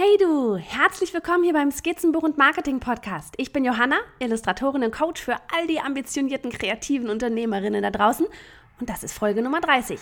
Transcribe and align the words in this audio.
Hey 0.00 0.16
du, 0.16 0.56
herzlich 0.56 1.12
willkommen 1.12 1.42
hier 1.42 1.54
beim 1.54 1.72
Skizzenbuch 1.72 2.22
und 2.22 2.38
Marketing 2.38 2.78
Podcast. 2.78 3.34
Ich 3.36 3.52
bin 3.52 3.64
Johanna, 3.64 3.96
Illustratorin 4.20 4.84
und 4.84 4.92
Coach 4.92 5.20
für 5.20 5.34
all 5.52 5.66
die 5.66 5.80
ambitionierten 5.80 6.52
kreativen 6.52 7.10
Unternehmerinnen 7.10 7.82
da 7.82 7.90
draußen 7.90 8.24
und 8.78 8.88
das 8.88 9.02
ist 9.02 9.18
Folge 9.18 9.42
Nummer 9.42 9.60
30. 9.60 9.98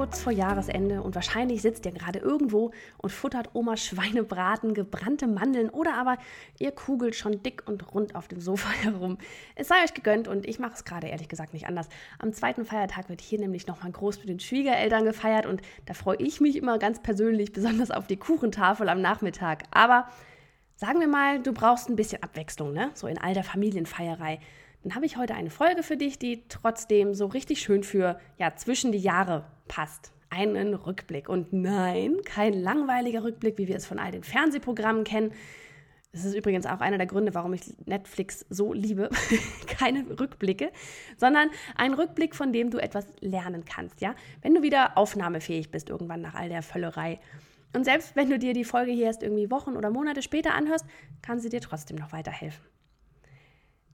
kurz 0.00 0.22
vor 0.22 0.32
Jahresende 0.32 1.02
und 1.02 1.14
wahrscheinlich 1.14 1.60
sitzt 1.60 1.84
ihr 1.84 1.92
gerade 1.92 2.20
irgendwo 2.20 2.70
und 2.96 3.10
futtert 3.10 3.50
Oma 3.52 3.76
Schweinebraten, 3.76 4.72
gebrannte 4.72 5.26
Mandeln 5.26 5.68
oder 5.68 5.92
aber 5.92 6.16
ihr 6.58 6.72
kugelt 6.72 7.14
schon 7.14 7.42
dick 7.42 7.64
und 7.66 7.92
rund 7.94 8.14
auf 8.14 8.26
dem 8.26 8.40
Sofa 8.40 8.70
herum. 8.82 9.18
Es 9.56 9.68
sei 9.68 9.74
euch 9.84 9.92
gegönnt 9.92 10.26
und 10.26 10.46
ich 10.46 10.58
mache 10.58 10.72
es 10.72 10.86
gerade 10.86 11.08
ehrlich 11.08 11.28
gesagt 11.28 11.52
nicht 11.52 11.66
anders. 11.66 11.86
Am 12.18 12.32
zweiten 12.32 12.64
Feiertag 12.64 13.10
wird 13.10 13.20
hier 13.20 13.38
nämlich 13.40 13.66
nochmal 13.66 13.92
groß 13.92 14.20
mit 14.20 14.30
den 14.30 14.40
Schwiegereltern 14.40 15.04
gefeiert 15.04 15.44
und 15.44 15.60
da 15.84 15.92
freue 15.92 16.16
ich 16.16 16.40
mich 16.40 16.56
immer 16.56 16.78
ganz 16.78 17.02
persönlich 17.02 17.52
besonders 17.52 17.90
auf 17.90 18.06
die 18.06 18.16
Kuchentafel 18.16 18.88
am 18.88 19.02
Nachmittag. 19.02 19.64
Aber 19.70 20.08
sagen 20.76 21.00
wir 21.00 21.08
mal, 21.08 21.42
du 21.42 21.52
brauchst 21.52 21.90
ein 21.90 21.96
bisschen 21.96 22.22
Abwechslung, 22.22 22.72
ne? 22.72 22.90
So 22.94 23.06
in 23.06 23.18
all 23.18 23.34
der 23.34 23.44
Familienfeierei 23.44 24.40
dann 24.82 24.94
habe 24.94 25.06
ich 25.06 25.16
heute 25.16 25.34
eine 25.34 25.50
Folge 25.50 25.82
für 25.82 25.96
dich, 25.96 26.18
die 26.18 26.44
trotzdem 26.48 27.14
so 27.14 27.26
richtig 27.26 27.60
schön 27.60 27.82
für 27.82 28.18
ja, 28.38 28.54
zwischen 28.56 28.92
die 28.92 28.98
Jahre 28.98 29.44
passt. 29.68 30.12
Einen 30.30 30.74
Rückblick. 30.74 31.28
Und 31.28 31.52
nein, 31.52 32.16
kein 32.24 32.54
langweiliger 32.54 33.24
Rückblick, 33.24 33.58
wie 33.58 33.68
wir 33.68 33.76
es 33.76 33.84
von 33.84 33.98
all 33.98 34.12
den 34.12 34.22
Fernsehprogrammen 34.22 35.04
kennen. 35.04 35.32
Das 36.12 36.24
ist 36.24 36.34
übrigens 36.34 36.66
auch 36.66 36.80
einer 36.80 36.98
der 36.98 37.06
Gründe, 37.06 37.34
warum 37.34 37.52
ich 37.52 37.62
Netflix 37.84 38.46
so 38.48 38.72
liebe. 38.72 39.10
Keine 39.66 40.04
Rückblicke, 40.18 40.72
sondern 41.16 41.50
ein 41.76 41.94
Rückblick, 41.94 42.34
von 42.34 42.52
dem 42.52 42.70
du 42.70 42.78
etwas 42.78 43.06
lernen 43.20 43.64
kannst, 43.64 44.00
ja? 44.00 44.14
Wenn 44.42 44.54
du 44.54 44.62
wieder 44.62 44.96
aufnahmefähig 44.96 45.70
bist, 45.70 45.88
irgendwann 45.88 46.20
nach 46.20 46.34
all 46.34 46.48
der 46.48 46.62
Völlerei. 46.62 47.20
Und 47.72 47.84
selbst 47.84 48.16
wenn 48.16 48.30
du 48.30 48.38
dir 48.38 48.54
die 48.54 48.64
Folge 48.64 48.90
hier 48.90 49.06
erst 49.06 49.22
irgendwie 49.22 49.50
Wochen 49.50 49.76
oder 49.76 49.90
Monate 49.90 50.22
später 50.22 50.54
anhörst, 50.54 50.84
kann 51.22 51.38
sie 51.38 51.48
dir 51.48 51.60
trotzdem 51.60 51.96
noch 51.96 52.12
weiterhelfen. 52.12 52.64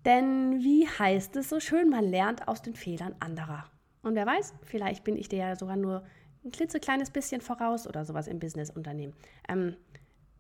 Denn 0.07 0.63
wie 0.63 0.89
heißt 0.89 1.35
es 1.35 1.49
so 1.49 1.59
schön, 1.59 1.91
man 1.91 2.05
lernt 2.05 2.47
aus 2.47 2.63
den 2.63 2.77
Fehlern 2.77 3.17
anderer. 3.19 3.65
Und 4.03 4.15
wer 4.15 4.25
weiß, 4.25 4.55
vielleicht 4.63 5.03
bin 5.03 5.17
ich 5.17 5.29
dir 5.29 5.41
ja 5.41 5.57
sogar 5.57 5.75
nur 5.75 6.05
ein 6.45 6.53
klitzekleines 6.53 7.11
bisschen 7.11 7.41
voraus 7.41 7.89
oder 7.89 8.05
sowas 8.05 8.29
im 8.29 8.39
Businessunternehmen. 8.39 9.17
Ähm, 9.49 9.77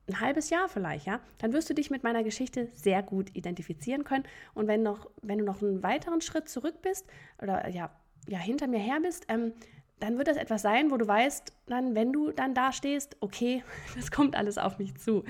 ein 0.08 0.20
halbes 0.20 0.50
Jahr 0.50 0.68
vielleicht, 0.68 1.06
ja, 1.06 1.18
dann 1.38 1.52
wirst 1.52 1.68
du 1.68 1.74
dich 1.74 1.90
mit 1.90 2.04
meiner 2.04 2.22
Geschichte 2.22 2.68
sehr 2.74 3.02
gut 3.02 3.34
identifizieren 3.34 4.04
können. 4.04 4.22
Und 4.54 4.68
wenn, 4.68 4.84
noch, 4.84 5.10
wenn 5.22 5.38
du 5.38 5.44
noch 5.44 5.60
einen 5.60 5.82
weiteren 5.82 6.20
Schritt 6.20 6.48
zurück 6.48 6.80
bist 6.80 7.04
oder 7.42 7.68
ja, 7.68 7.90
ja 8.28 8.38
hinter 8.38 8.68
mir 8.68 8.78
her 8.78 9.00
bist, 9.02 9.26
ähm, 9.28 9.52
dann 9.98 10.16
wird 10.16 10.28
das 10.28 10.36
etwas 10.36 10.62
sein, 10.62 10.92
wo 10.92 10.96
du 10.96 11.08
weißt, 11.08 11.52
dann, 11.66 11.96
wenn 11.96 12.12
du 12.12 12.30
dann 12.30 12.54
da 12.54 12.70
stehst, 12.70 13.16
okay, 13.18 13.64
das 13.96 14.12
kommt 14.12 14.36
alles 14.36 14.58
auf 14.58 14.78
mich 14.78 14.94
zu. 14.96 15.24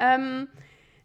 Ähm, 0.00 0.48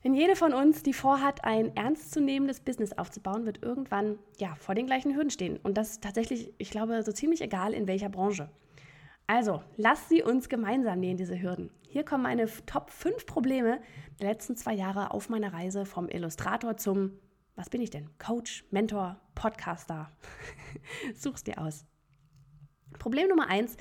denn 0.03 0.13
jede 0.13 0.35
von 0.35 0.53
uns, 0.53 0.81
die 0.81 0.93
vorhat, 0.93 1.43
ein 1.43 1.75
ernstzunehmendes 1.75 2.61
Business 2.61 2.93
aufzubauen, 2.93 3.45
wird 3.45 3.61
irgendwann 3.61 4.17
ja 4.37 4.55
vor 4.55 4.75
den 4.75 4.85
gleichen 4.85 5.15
Hürden 5.15 5.29
stehen. 5.29 5.57
Und 5.57 5.77
das 5.77 5.99
tatsächlich, 5.99 6.53
ich 6.57 6.71
glaube, 6.71 7.03
so 7.03 7.11
ziemlich 7.11 7.41
egal 7.41 7.73
in 7.73 7.87
welcher 7.87 8.09
Branche. 8.09 8.49
Also, 9.27 9.61
lass 9.75 10.09
sie 10.09 10.23
uns 10.23 10.49
gemeinsam 10.49 11.01
nähen, 11.01 11.17
diese 11.17 11.39
Hürden. 11.39 11.69
Hier 11.87 12.03
kommen 12.03 12.23
meine 12.23 12.47
Top 12.65 12.89
5 12.89 13.25
Probleme 13.25 13.79
der 14.19 14.29
letzten 14.29 14.55
zwei 14.55 14.73
Jahre 14.73 15.11
auf 15.11 15.29
meiner 15.29 15.53
Reise 15.53 15.85
vom 15.85 16.07
Illustrator 16.07 16.77
zum, 16.77 17.11
was 17.55 17.69
bin 17.69 17.81
ich 17.81 17.89
denn? 17.89 18.09
Coach, 18.17 18.63
Mentor, 18.71 19.19
Podcaster. 19.35 20.11
Such's 21.13 21.43
dir 21.43 21.59
aus. 21.59 21.85
Problem 22.97 23.27
Nummer 23.27 23.47
eins 23.49 23.75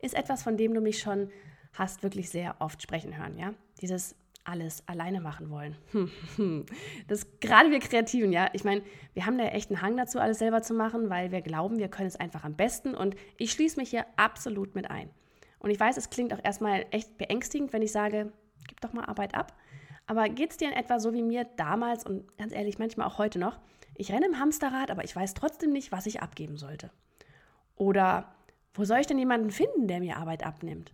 ist 0.00 0.14
etwas, 0.14 0.42
von 0.42 0.56
dem 0.56 0.72
du 0.72 0.80
mich 0.80 1.00
schon 1.00 1.30
hast 1.72 2.02
wirklich 2.02 2.30
sehr 2.30 2.56
oft 2.60 2.80
sprechen 2.80 3.16
hören, 3.16 3.36
ja? 3.36 3.54
Dieses 3.80 4.14
alles 4.44 4.86
alleine 4.86 5.20
machen 5.20 5.50
wollen. 5.50 5.76
Das 7.08 7.26
gerade 7.40 7.70
wir 7.70 7.80
Kreativen, 7.80 8.32
ja. 8.32 8.48
Ich 8.52 8.64
meine, 8.64 8.82
wir 9.14 9.26
haben 9.26 9.38
da 9.38 9.44
echt 9.44 9.70
einen 9.70 9.82
Hang 9.82 9.96
dazu, 9.96 10.18
alles 10.18 10.38
selber 10.38 10.62
zu 10.62 10.74
machen, 10.74 11.10
weil 11.10 11.32
wir 11.32 11.42
glauben, 11.42 11.78
wir 11.78 11.88
können 11.88 12.08
es 12.08 12.16
einfach 12.16 12.44
am 12.44 12.54
besten. 12.54 12.94
Und 12.94 13.16
ich 13.36 13.52
schließe 13.52 13.78
mich 13.78 13.90
hier 13.90 14.06
absolut 14.16 14.74
mit 14.74 14.90
ein. 14.90 15.10
Und 15.58 15.70
ich 15.70 15.80
weiß, 15.80 15.96
es 15.96 16.10
klingt 16.10 16.32
auch 16.34 16.40
erstmal 16.42 16.86
echt 16.90 17.16
beängstigend, 17.16 17.72
wenn 17.72 17.82
ich 17.82 17.92
sage, 17.92 18.32
gib 18.68 18.80
doch 18.80 18.92
mal 18.92 19.04
Arbeit 19.04 19.34
ab. 19.34 19.54
Aber 20.06 20.28
geht 20.28 20.50
es 20.50 20.56
dir 20.58 20.68
in 20.68 20.74
etwa 20.74 20.98
so 20.98 21.14
wie 21.14 21.22
mir 21.22 21.44
damals 21.56 22.04
und 22.04 22.36
ganz 22.36 22.52
ehrlich, 22.52 22.78
manchmal 22.78 23.06
auch 23.06 23.18
heute 23.18 23.38
noch? 23.38 23.58
Ich 23.96 24.12
renne 24.12 24.26
im 24.26 24.38
Hamsterrad, 24.38 24.90
aber 24.90 25.04
ich 25.04 25.14
weiß 25.14 25.34
trotzdem 25.34 25.72
nicht, 25.72 25.92
was 25.92 26.06
ich 26.06 26.20
abgeben 26.20 26.56
sollte. 26.56 26.90
Oder 27.76 28.34
wo 28.74 28.84
soll 28.84 28.98
ich 28.98 29.06
denn 29.06 29.18
jemanden 29.18 29.50
finden, 29.50 29.88
der 29.88 30.00
mir 30.00 30.16
Arbeit 30.16 30.44
abnimmt? 30.44 30.92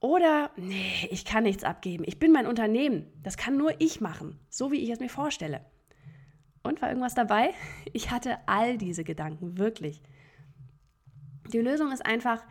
Oder, 0.00 0.50
nee, 0.56 1.08
ich 1.10 1.26
kann 1.26 1.44
nichts 1.44 1.62
abgeben. 1.62 2.04
Ich 2.06 2.18
bin 2.18 2.32
mein 2.32 2.46
Unternehmen. 2.46 3.06
Das 3.22 3.36
kann 3.36 3.58
nur 3.58 3.74
ich 3.80 4.00
machen, 4.00 4.40
so 4.48 4.72
wie 4.72 4.78
ich 4.78 4.88
es 4.90 4.98
mir 4.98 5.10
vorstelle. 5.10 5.60
Und 6.62 6.80
war 6.80 6.88
irgendwas 6.88 7.14
dabei? 7.14 7.52
Ich 7.92 8.10
hatte 8.10 8.38
all 8.46 8.78
diese 8.78 9.02
Gedanken, 9.04 9.58
wirklich. 9.58 10.00
Die 11.52 11.58
Lösung 11.58 11.90
ist 11.90 12.06
einfach, 12.06 12.44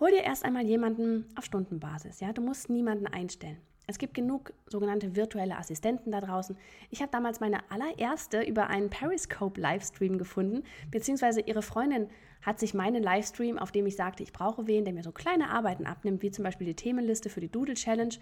hol 0.00 0.10
dir 0.10 0.24
erst 0.24 0.44
einmal 0.44 0.66
jemanden 0.66 1.26
auf 1.36 1.44
Stundenbasis. 1.44 2.20
Ja? 2.20 2.32
Du 2.32 2.42
musst 2.42 2.68
niemanden 2.68 3.06
einstellen. 3.06 3.60
Es 3.86 3.98
gibt 3.98 4.14
genug 4.14 4.52
sogenannte 4.66 5.16
virtuelle 5.16 5.56
Assistenten 5.56 6.12
da 6.12 6.20
draußen. 6.20 6.56
Ich 6.90 7.00
habe 7.02 7.10
damals 7.10 7.40
meine 7.40 7.70
allererste 7.70 8.42
über 8.42 8.68
einen 8.68 8.90
Periscope-Livestream 8.90 10.18
gefunden, 10.18 10.62
beziehungsweise 10.90 11.40
ihre 11.40 11.62
Freundin 11.62 12.08
hat 12.42 12.58
sich 12.58 12.74
meinen 12.74 13.02
Livestream, 13.02 13.58
auf 13.58 13.72
dem 13.72 13.86
ich 13.86 13.96
sagte, 13.96 14.22
ich 14.22 14.32
brauche 14.32 14.66
wen, 14.66 14.84
der 14.84 14.94
mir 14.94 15.02
so 15.02 15.12
kleine 15.12 15.50
Arbeiten 15.50 15.86
abnimmt, 15.86 16.22
wie 16.22 16.30
zum 16.30 16.44
Beispiel 16.44 16.66
die 16.66 16.74
Themenliste 16.74 17.30
für 17.30 17.40
die 17.40 17.50
Doodle 17.50 17.74
Challenge, 17.74 18.14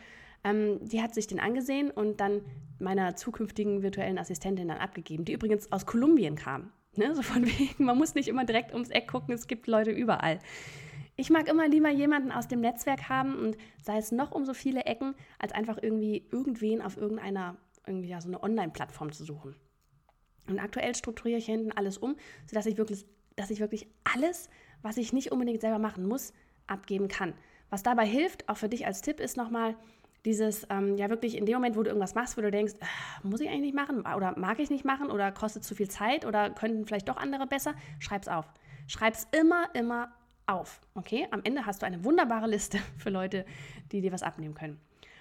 ähm, 0.44 0.78
die 0.82 1.03
hat 1.03 1.15
sich 1.15 1.26
den 1.26 1.41
angesehen 1.41 1.91
und 1.91 2.21
dann 2.21 2.42
meiner 2.78 3.16
zukünftigen 3.16 3.82
virtuellen 3.82 4.19
Assistentin 4.19 4.69
dann 4.69 4.78
abgegeben, 4.78 5.25
die 5.25 5.32
übrigens 5.32 5.71
aus 5.72 5.87
Kolumbien 5.87 6.37
kam. 6.37 6.71
Ne? 6.97 7.15
So 7.15 7.22
von 7.22 7.47
wegen, 7.47 7.84
man 7.84 7.97
muss 7.97 8.15
nicht 8.15 8.28
immer 8.28 8.44
direkt 8.44 8.72
ums 8.72 8.91
Eck 8.91 9.09
gucken, 9.09 9.34
es 9.34 9.47
gibt 9.47 9.66
Leute 9.66 9.91
überall. 9.91 10.38
Ich 11.20 11.28
mag 11.28 11.48
immer 11.48 11.69
lieber 11.69 11.91
jemanden 11.91 12.32
aus 12.32 12.48
dem 12.48 12.62
Netzwerk 12.62 13.10
haben 13.10 13.38
und 13.38 13.58
sei 13.82 13.98
es 13.98 14.10
noch 14.10 14.32
um 14.32 14.47
so 14.47 14.54
viele 14.54 14.86
Ecken, 14.86 15.14
als 15.38 15.53
einfach 15.53 15.76
irgendwie 15.82 16.26
irgendwen 16.32 16.81
auf 16.81 16.97
irgendeiner, 16.97 17.58
irgendwie 17.86 18.08
ja, 18.08 18.22
so 18.22 18.28
eine 18.28 18.42
Online-Plattform 18.42 19.12
zu 19.12 19.25
suchen. 19.25 19.54
Und 20.48 20.59
aktuell 20.59 20.94
strukturiere 20.94 21.36
ich 21.36 21.44
hinten 21.44 21.72
alles 21.72 21.98
um, 21.98 22.16
sodass 22.47 22.64
ich 22.64 22.78
wirklich, 22.78 23.04
dass 23.36 23.50
ich 23.50 23.60
wirklich 23.60 23.86
alles, 24.03 24.48
was 24.80 24.97
ich 24.97 25.12
nicht 25.12 25.30
unbedingt 25.30 25.60
selber 25.60 25.78
machen 25.78 26.09
muss, 26.09 26.32
abgeben 26.66 27.09
kann. 27.09 27.34
Was 27.69 27.82
dabei 27.82 28.06
hilft, 28.06 28.48
auch 28.48 28.56
für 28.56 28.70
dich 28.70 28.86
als 28.86 29.03
Tipp, 29.03 29.20
ist 29.20 29.36
nochmal 29.36 29.76
dieses, 30.25 30.66
ähm, 30.70 30.97
ja 30.97 31.10
wirklich 31.10 31.36
in 31.36 31.44
dem 31.44 31.56
Moment, 31.56 31.76
wo 31.76 31.82
du 31.82 31.91
irgendwas 31.91 32.14
machst, 32.14 32.38
wo 32.38 32.41
du 32.41 32.50
denkst, 32.50 32.76
äh, 32.80 33.28
muss 33.28 33.42
ich 33.42 33.48
eigentlich 33.48 33.60
nicht 33.60 33.75
machen 33.75 34.06
oder 34.06 34.38
mag 34.38 34.59
ich 34.59 34.70
nicht 34.70 34.86
machen 34.86 35.10
oder 35.10 35.32
kostet 35.32 35.64
zu 35.64 35.75
viel 35.75 35.91
Zeit 35.91 36.25
oder 36.25 36.48
könnten 36.48 36.86
vielleicht 36.86 37.10
doch 37.10 37.19
andere 37.19 37.47
besser, 37.47 37.75
schreib's 37.98 38.26
auf. 38.26 38.47
Schreib's 38.86 39.28
immer, 39.32 39.69
immer 39.75 40.14
auf. 40.47 40.81
Okay? 40.95 41.27
Am 41.31 41.41
Ende 41.45 41.67
hast 41.67 41.83
du 41.83 41.87
eine 41.87 42.05
wunderbare 42.05 42.49
Liste 42.49 42.78
für 42.99 43.11
Leute, 43.11 43.45
die 43.93 44.01
dir 44.01 44.12
was 44.12 44.23
abnehmen 44.23 44.55
können. 44.55 44.81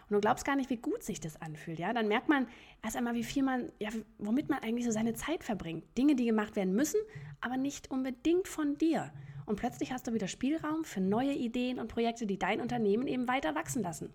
Und 0.09 0.16
du 0.16 0.22
glaubst 0.22 0.44
gar 0.44 0.56
nicht, 0.56 0.72
wie 0.72 0.78
gut 0.78 1.03
sich 1.03 1.19
das 1.19 1.40
anfühlt. 1.40 1.78
Ja? 1.78 1.94
Dann 1.94 2.07
merkt 2.07 2.30
man 2.30 2.47
erst 2.84 2.97
einmal, 2.97 3.13
wie 3.13 3.24
viel 3.24 3.44
man, 3.44 3.72
ja, 3.80 3.90
womit 4.18 4.50
man 4.50 4.59
eigentlich 4.59 4.85
so 4.85 4.91
seine 4.91 5.13
Zeit 5.13 5.44
verbringt. 5.44 5.85
Dinge, 5.97 6.16
die 6.16 6.25
gemacht 6.25 6.56
werden 6.56 6.74
müssen, 6.74 7.00
aber 7.41 7.57
nicht 7.57 7.91
unbedingt 7.91 8.47
von 8.47 8.78
dir. 8.78 9.12
Und 9.46 9.56
plötzlich 9.56 9.91
hast 9.91 10.07
du 10.07 10.13
wieder 10.13 10.28
Spielraum 10.28 10.84
für 10.84 11.02
neue 11.02 11.34
Ideen 11.34 11.80
und 11.80 11.88
Projekte, 11.88 12.25
die 12.25 12.40
dein 12.40 12.62
Unternehmen 12.62 13.07
eben 13.07 13.28
weiter 13.28 13.56
wachsen 13.56 13.84
lassen. 13.84 14.13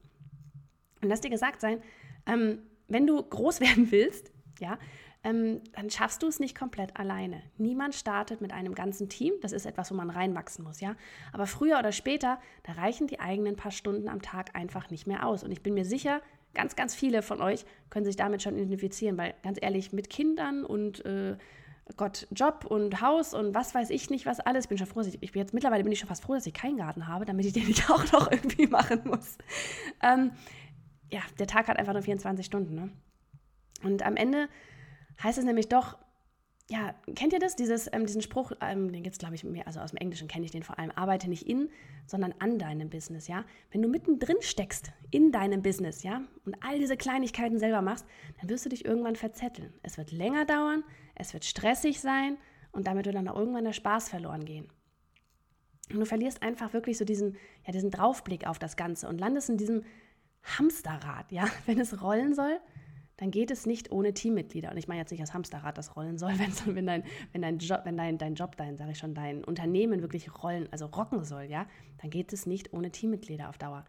Und 1.01 1.09
lass 1.09 1.21
dir 1.21 1.31
gesagt 1.31 1.61
sein, 1.61 1.83
ähm, 2.27 2.59
wenn 2.89 3.07
du 3.07 3.23
groß 3.23 3.61
werden 3.61 3.91
willst, 3.91 4.33
ja, 4.61 4.79
ähm, 5.25 5.63
dann 5.73 5.91
schaffst 5.91 6.23
du 6.23 6.29
es 6.29 6.39
nicht 6.39 6.57
komplett 6.57 6.97
alleine. 6.97 7.43
Niemand 7.57 7.95
startet 7.95 8.41
mit 8.41 8.53
einem 8.53 8.75
ganzen 8.75 9.09
Team. 9.09 9.33
Das 9.41 9.53
ist 9.53 9.65
etwas, 9.65 9.91
wo 9.91 9.95
man 9.95 10.11
reinwachsen 10.11 10.65
muss, 10.65 10.81
ja. 10.81 10.95
Aber 11.33 11.47
früher 11.47 11.79
oder 11.79 11.93
später, 11.93 12.39
da 12.63 12.73
reichen 12.73 13.07
die 13.07 13.21
eigenen 13.21 13.57
paar 13.57 13.73
Stunden 13.73 14.09
am 14.09 14.21
Tag 14.21 14.55
einfach 14.55 14.91
nicht 14.91 15.07
mehr 15.07 15.27
aus. 15.27 15.43
Und 15.43 15.51
ich 15.51 15.63
bin 15.63 15.75
mir 15.75 15.87
sicher, 15.87 16.21
ganz, 16.53 16.77
ganz 16.77 16.95
viele 16.95 17.23
von 17.23 17.41
euch 17.41 17.65
können 17.91 18.05
sich 18.05 18.17
damit 18.17 18.43
schon 18.43 18.57
identifizieren, 18.57 19.17
weil 19.17 19.35
ganz 19.43 19.59
ehrlich, 19.61 19.93
mit 19.93 20.11
Kindern 20.11 20.65
und 20.65 21.05
äh, 21.07 21.37
Gott, 21.97 22.27
Job 22.31 22.67
und 22.69 23.01
Haus 23.01 23.35
und 23.35 23.55
was 23.55 23.75
weiß 23.75 23.91
ich 23.91 24.11
nicht, 24.11 24.27
was 24.27 24.41
alles. 24.41 24.65
Ich 24.65 24.69
bin 24.69 24.79
schon 24.79 24.87
froh, 24.87 25.01
ich, 25.01 25.23
ich 25.23 25.33
bin 25.33 25.41
jetzt 25.41 25.55
mittlerweile 25.55 25.83
bin 25.85 25.93
ich 25.93 25.99
schon 25.99 26.09
fast 26.09 26.23
froh, 26.23 26.35
dass 26.35 26.47
ich 26.47 26.55
keinen 26.55 26.77
Garten 26.77 27.09
habe, 27.09 27.25
damit 27.25 27.47
ich 27.47 27.53
den 27.53 27.67
nicht 27.67 27.91
auch 27.91 28.11
noch 28.13 28.31
irgendwie 28.31 28.67
machen 28.67 29.03
muss. 29.05 29.39
Ähm, 30.03 30.33
ja, 31.11 31.21
der 31.39 31.47
Tag 31.47 31.69
hat 31.69 31.79
einfach 31.79 31.93
nur 31.95 32.03
24 32.03 32.45
Stunden. 32.45 32.75
Ne? 32.75 32.91
Und 33.83 34.03
am 34.03 34.17
Ende 34.17 34.49
heißt 35.23 35.39
es 35.39 35.45
nämlich 35.45 35.69
doch, 35.69 35.99
ja, 36.71 36.95
kennt 37.15 37.35
ihr 37.35 37.39
das? 37.39 37.57
Dieses, 37.57 37.91
ähm, 37.93 38.07
diesen 38.07 38.23
Spruch, 38.23 38.53
ähm, 38.63 38.91
den 38.91 39.03
gibt 39.03 39.15
es, 39.15 39.19
glaube 39.19 39.35
ich, 39.35 39.45
mehr, 39.45 39.67
also 39.67 39.81
aus 39.81 39.91
dem 39.91 39.99
Englischen 39.99 40.29
kenne 40.29 40.47
ich 40.47 40.51
den 40.51 40.63
vor 40.63 40.79
allem, 40.79 40.91
arbeite 40.93 41.29
nicht 41.29 41.47
in, 41.47 41.69
sondern 42.07 42.35
an 42.39 42.59
deinem 42.59 42.89
Business, 42.89 43.29
ja. 43.29 43.45
Wenn 43.71 43.83
du 43.83 43.89
mittendrin 43.89 44.39
steckst 44.41 44.93
in 45.11 45.31
deinem 45.31 45.61
Business, 45.61 46.03
ja, 46.03 46.23
und 46.47 46.57
all 46.63 46.79
diese 46.79 46.97
Kleinigkeiten 46.97 47.59
selber 47.59 47.83
machst, 47.83 48.07
dann 48.41 48.49
wirst 48.49 48.65
du 48.65 48.71
dich 48.71 48.85
irgendwann 48.85 49.17
verzetteln. 49.17 49.75
Es 49.83 49.99
wird 49.99 50.11
länger 50.11 50.47
dauern, 50.47 50.85
es 51.15 51.35
wird 51.35 51.45
stressig 51.45 52.01
sein 52.01 52.39
und 52.73 52.87
damit 52.87 53.05
wird 53.05 53.15
dann 53.15 53.29
auch 53.29 53.39
irgendwann 53.39 53.65
der 53.65 53.75
Spaß 53.75 54.09
verloren 54.09 54.47
gehen. 54.47 54.69
Und 55.91 56.01
du 56.01 56.07
verlierst 56.07 56.43
einfach 56.43 56.73
wirklich 56.73 56.97
so 56.97 57.05
diesen, 57.05 57.37
ja, 57.67 57.73
diesen 57.73 57.91
Draufblick 57.91 58.47
auf 58.47 58.59
das 58.59 58.77
Ganze 58.77 59.07
und 59.09 59.19
landest 59.19 59.51
in 59.51 59.59
diesem 59.59 59.85
Hamsterrad, 60.43 61.31
ja. 61.31 61.47
Wenn 61.67 61.79
es 61.79 62.01
rollen 62.01 62.35
soll, 62.35 62.59
dann 63.17 63.31
geht 63.31 63.51
es 63.51 63.67
nicht 63.67 63.93
ohne 63.93 64.13
Teammitglieder. 64.13 64.71
Und 64.71 64.77
ich 64.77 64.89
meine 64.89 65.01
jetzt 65.01 65.11
nicht 65.11 65.23
das 65.23 65.35
Hamsterrad, 65.35 65.79
das 65.79 65.97
rollen 65.97 66.19
soll, 66.19 66.33
wenn, 66.67 66.87
dein, 66.87 67.05
wenn, 67.33 67.43
dein, 67.43 67.59
Job, 67.59 67.83
wenn 67.85 67.97
dein, 67.97 68.19
dein 68.19 68.35
Job, 68.35 68.57
dein, 68.57 68.77
sage 68.77 68.93
ich 68.93 68.99
schon, 68.99 69.15
dein 69.15 69.45
Unternehmen 69.45 70.03
wirklich 70.03 70.43
rollen, 70.43 70.69
also 70.71 70.87
rocken 70.87 71.25
soll, 71.25 71.45
ja, 71.45 71.67
dann 72.01 72.11
geht 72.11 72.33
es 72.33 72.47
nicht 72.47 72.73
ohne 72.73 72.91
Teammitglieder 72.91 73.49
auf 73.49 73.59
Dauer. 73.59 73.85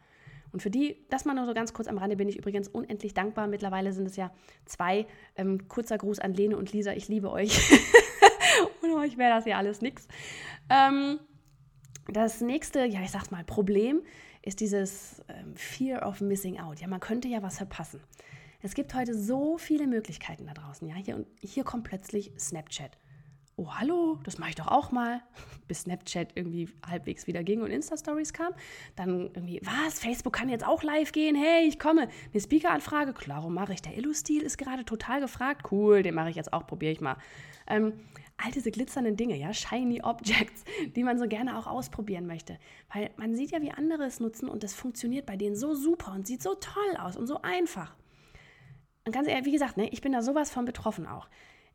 Und 0.51 0.61
für 0.61 0.69
die, 0.69 1.05
das 1.09 1.25
mal 1.25 1.33
nur 1.33 1.45
so 1.45 1.53
ganz 1.53 1.73
kurz 1.73 1.87
am 1.89 1.97
Rande, 1.97 2.15
bin 2.15 2.29
ich 2.29 2.37
übrigens 2.37 2.69
unendlich 2.69 3.13
dankbar. 3.13 3.47
Mittlerweile 3.47 3.91
sind 3.91 4.05
es 4.05 4.15
ja 4.15 4.31
zwei. 4.63 5.05
Ähm, 5.35 5.67
kurzer 5.67 5.97
Gruß 5.97 6.19
an 6.19 6.33
Lene 6.33 6.55
und 6.55 6.71
Lisa, 6.71 6.93
ich 6.93 7.09
liebe 7.09 7.29
euch. 7.29 7.59
Ohne 8.83 8.95
euch 8.95 9.17
wäre 9.17 9.31
das 9.31 9.45
ja 9.45 9.57
alles 9.57 9.81
nichts. 9.81 10.07
Ähm, 10.69 11.19
das 12.07 12.39
nächste, 12.39 12.85
ja, 12.85 13.01
ich 13.01 13.11
sag's 13.11 13.31
mal, 13.31 13.43
Problem 13.43 14.01
ist 14.43 14.61
dieses 14.61 15.21
ähm, 15.27 15.57
Fear 15.57 16.07
of 16.07 16.21
Missing 16.21 16.59
Out. 16.59 16.79
Ja, 16.79 16.87
man 16.87 17.01
könnte 17.01 17.27
ja 17.27 17.41
was 17.41 17.57
verpassen. 17.57 17.99
Es 18.65 18.73
gibt 18.73 18.95
heute 18.95 19.13
so 19.13 19.59
viele 19.59 19.85
Möglichkeiten 19.85 20.47
da 20.47 20.53
draußen. 20.55 20.87
Ja? 20.87 20.95
Hier, 20.95 21.23
hier 21.39 21.63
kommt 21.63 21.83
plötzlich 21.83 22.31
Snapchat. 22.39 22.97
Oh, 23.57 23.75
hallo, 23.75 24.17
das 24.23 24.39
mache 24.39 24.49
ich 24.49 24.55
doch 24.55 24.69
auch 24.69 24.91
mal. 24.91 25.21
Bis 25.67 25.81
Snapchat 25.81 26.29
irgendwie 26.33 26.69
halbwegs 26.83 27.27
wieder 27.27 27.43
ging 27.43 27.61
und 27.61 27.69
Insta-Stories 27.69 28.33
kam. 28.33 28.53
Dann 28.95 29.29
irgendwie, 29.35 29.61
was? 29.63 29.99
Facebook 29.99 30.33
kann 30.33 30.49
jetzt 30.49 30.65
auch 30.65 30.81
live 30.81 31.11
gehen? 31.11 31.35
Hey, 31.35 31.67
ich 31.67 31.77
komme. 31.77 32.09
Eine 32.33 32.41
Speaker-Anfrage? 32.41 33.13
Klaro, 33.13 33.51
mache 33.51 33.73
ich. 33.73 33.83
Der 33.83 33.95
Illu-Stil 33.95 34.41
ist 34.41 34.57
gerade 34.57 34.83
total 34.83 35.21
gefragt. 35.21 35.71
Cool, 35.71 36.01
den 36.01 36.15
mache 36.15 36.31
ich 36.31 36.35
jetzt 36.35 36.51
auch, 36.51 36.65
probiere 36.65 36.91
ich 36.91 37.01
mal. 37.01 37.17
Ähm, 37.67 37.93
all 38.43 38.51
diese 38.51 38.71
glitzernden 38.71 39.15
Dinge, 39.15 39.37
ja, 39.37 39.53
shiny 39.53 40.01
Objects, 40.01 40.63
die 40.95 41.03
man 41.03 41.19
so 41.19 41.27
gerne 41.27 41.59
auch 41.59 41.67
ausprobieren 41.67 42.25
möchte. 42.25 42.57
Weil 42.91 43.11
man 43.17 43.35
sieht 43.35 43.51
ja, 43.51 43.61
wie 43.61 43.69
andere 43.69 44.05
es 44.05 44.19
nutzen 44.19 44.49
und 44.49 44.63
das 44.63 44.73
funktioniert 44.73 45.27
bei 45.27 45.37
denen 45.37 45.55
so 45.55 45.75
super 45.75 46.13
und 46.13 46.25
sieht 46.25 46.41
so 46.41 46.55
toll 46.55 46.97
aus 46.97 47.15
und 47.15 47.27
so 47.27 47.43
einfach. 47.43 47.95
Und 49.05 49.11
ganz 49.11 49.27
ehrlich, 49.27 49.45
wie 49.45 49.51
gesagt, 49.51 49.77
ne, 49.77 49.87
ich 49.89 50.01
bin 50.01 50.11
da 50.11 50.21
sowas 50.21 50.49
von 50.49 50.65
betroffen 50.65 51.07
auch. 51.07 51.27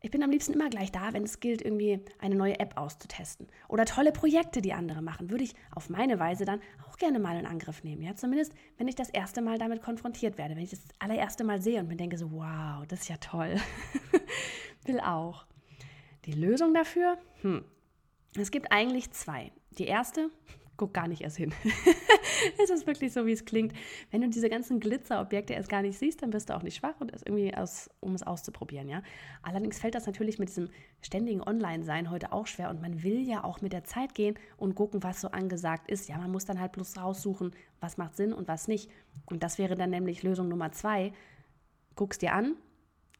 Ich 0.03 0.09
bin 0.09 0.23
am 0.23 0.31
liebsten 0.31 0.53
immer 0.53 0.69
gleich 0.69 0.91
da, 0.91 1.13
wenn 1.13 1.23
es 1.23 1.39
gilt, 1.39 1.61
irgendwie 1.61 2.03
eine 2.19 2.35
neue 2.35 2.59
App 2.59 2.75
auszutesten. 2.75 3.47
Oder 3.67 3.85
tolle 3.85 4.11
Projekte, 4.11 4.59
die 4.59 4.73
andere 4.73 5.03
machen, 5.03 5.29
würde 5.29 5.43
ich 5.43 5.53
auf 5.69 5.89
meine 5.89 6.19
Weise 6.19 6.43
dann 6.43 6.59
auch 6.89 6.97
gerne 6.97 7.19
mal 7.19 7.37
in 7.37 7.45
Angriff 7.45 7.83
nehmen. 7.83 8.01
Ja, 8.01 8.15
zumindest, 8.15 8.53
wenn 8.77 8.87
ich 8.87 8.95
das 8.95 9.11
erste 9.11 9.41
Mal 9.43 9.59
damit 9.59 9.83
konfrontiert 9.83 10.39
werde. 10.39 10.55
Wenn 10.55 10.63
ich 10.63 10.71
das 10.71 10.83
allererste 10.97 11.43
Mal 11.43 11.61
sehe 11.61 11.79
und 11.79 11.87
mir 11.87 11.97
denke 11.97 12.17
so, 12.17 12.31
wow, 12.31 12.83
das 12.87 13.01
ist 13.01 13.09
ja 13.09 13.17
toll. 13.17 13.57
Will 14.85 14.99
auch. 14.99 15.45
Die 16.25 16.33
Lösung 16.33 16.73
dafür? 16.73 17.19
Hm. 17.41 17.63
Es 18.35 18.49
gibt 18.49 18.71
eigentlich 18.71 19.11
zwei. 19.11 19.51
Die 19.77 19.85
erste, 19.85 20.31
guck 20.81 20.95
gar 20.95 21.07
nicht 21.07 21.21
erst 21.21 21.37
hin. 21.37 21.53
es 22.57 22.71
ist 22.71 22.87
wirklich 22.87 23.13
so, 23.13 23.27
wie 23.27 23.33
es 23.33 23.45
klingt. 23.45 23.71
Wenn 24.09 24.21
du 24.21 24.29
diese 24.29 24.49
ganzen 24.49 24.79
Glitzerobjekte 24.79 25.53
erst 25.53 25.69
gar 25.69 25.83
nicht 25.83 25.95
siehst, 25.95 26.23
dann 26.23 26.31
bist 26.31 26.49
du 26.49 26.55
auch 26.55 26.63
nicht 26.63 26.75
schwach 26.75 26.95
und 26.99 27.13
es 27.13 27.21
irgendwie 27.21 27.55
aus, 27.55 27.91
um 27.99 28.15
es 28.15 28.23
auszuprobieren, 28.23 28.89
ja. 28.89 29.03
Allerdings 29.43 29.77
fällt 29.77 29.93
das 29.93 30.07
natürlich 30.07 30.39
mit 30.39 30.49
diesem 30.49 30.69
ständigen 31.03 31.43
Online-Sein 31.43 32.09
heute 32.09 32.31
auch 32.31 32.47
schwer 32.47 32.71
und 32.71 32.81
man 32.81 33.03
will 33.03 33.21
ja 33.21 33.43
auch 33.43 33.61
mit 33.61 33.73
der 33.73 33.83
Zeit 33.83 34.15
gehen 34.15 34.39
und 34.57 34.73
gucken, 34.73 35.03
was 35.03 35.21
so 35.21 35.27
angesagt 35.27 35.87
ist. 35.87 36.09
Ja, 36.09 36.17
man 36.17 36.31
muss 36.31 36.45
dann 36.45 36.59
halt 36.59 36.71
bloß 36.71 36.97
raussuchen, 36.97 37.51
was 37.79 37.97
macht 37.97 38.15
Sinn 38.15 38.33
und 38.33 38.47
was 38.47 38.67
nicht. 38.67 38.89
Und 39.27 39.43
das 39.43 39.59
wäre 39.59 39.75
dann 39.75 39.91
nämlich 39.91 40.23
Lösung 40.23 40.47
Nummer 40.47 40.71
zwei. 40.71 41.13
Guckst 41.95 42.23
dir 42.23 42.33
an, 42.33 42.55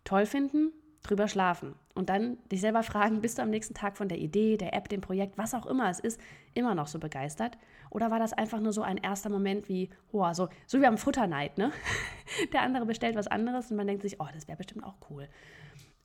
toll 0.04 0.26
finden, 0.26 0.72
drüber 1.04 1.28
schlafen 1.28 1.76
und 1.96 2.10
dann 2.10 2.38
dich 2.52 2.62
selber 2.62 2.84
fragen, 2.84 3.22
bist 3.22 3.38
du 3.38 3.42
am 3.42 3.50
nächsten 3.50 3.74
Tag 3.74 3.98
von 3.98 4.08
der 4.08 4.20
Idee, 4.20 4.58
der 4.58 4.74
App, 4.74 4.90
dem 4.90 5.02
Projekt, 5.02 5.38
was 5.38 5.54
auch 5.54 5.66
immer 5.66 5.90
es 5.90 6.00
ist, 6.00 6.20
immer 6.54 6.76
noch 6.76 6.88
so 6.88 7.00
begeistert? 7.00 7.58
Oder 7.90 8.12
war 8.12 8.20
das 8.20 8.34
einfach 8.34 8.60
nur 8.60 8.72
so 8.72 8.82
ein 8.82 8.98
erster 8.98 9.30
Moment 9.30 9.68
wie, 9.68 9.90
oh, 10.12 10.32
so, 10.34 10.50
so 10.68 10.80
wie 10.80 10.86
am 10.86 10.98
Futterneid, 10.98 11.58
ne? 11.58 11.72
Der 12.54 12.62
andere 12.62 12.86
bestellt 12.86 13.16
was 13.16 13.28
anderes 13.28 13.72
und 13.72 13.78
man 13.78 13.88
denkt 13.88 14.04
sich, 14.04 14.20
oh, 14.20 14.28
das 14.34 14.48
wäre 14.48 14.58
bestimmt 14.58 14.86
auch 14.86 14.96
cool. 15.10 15.28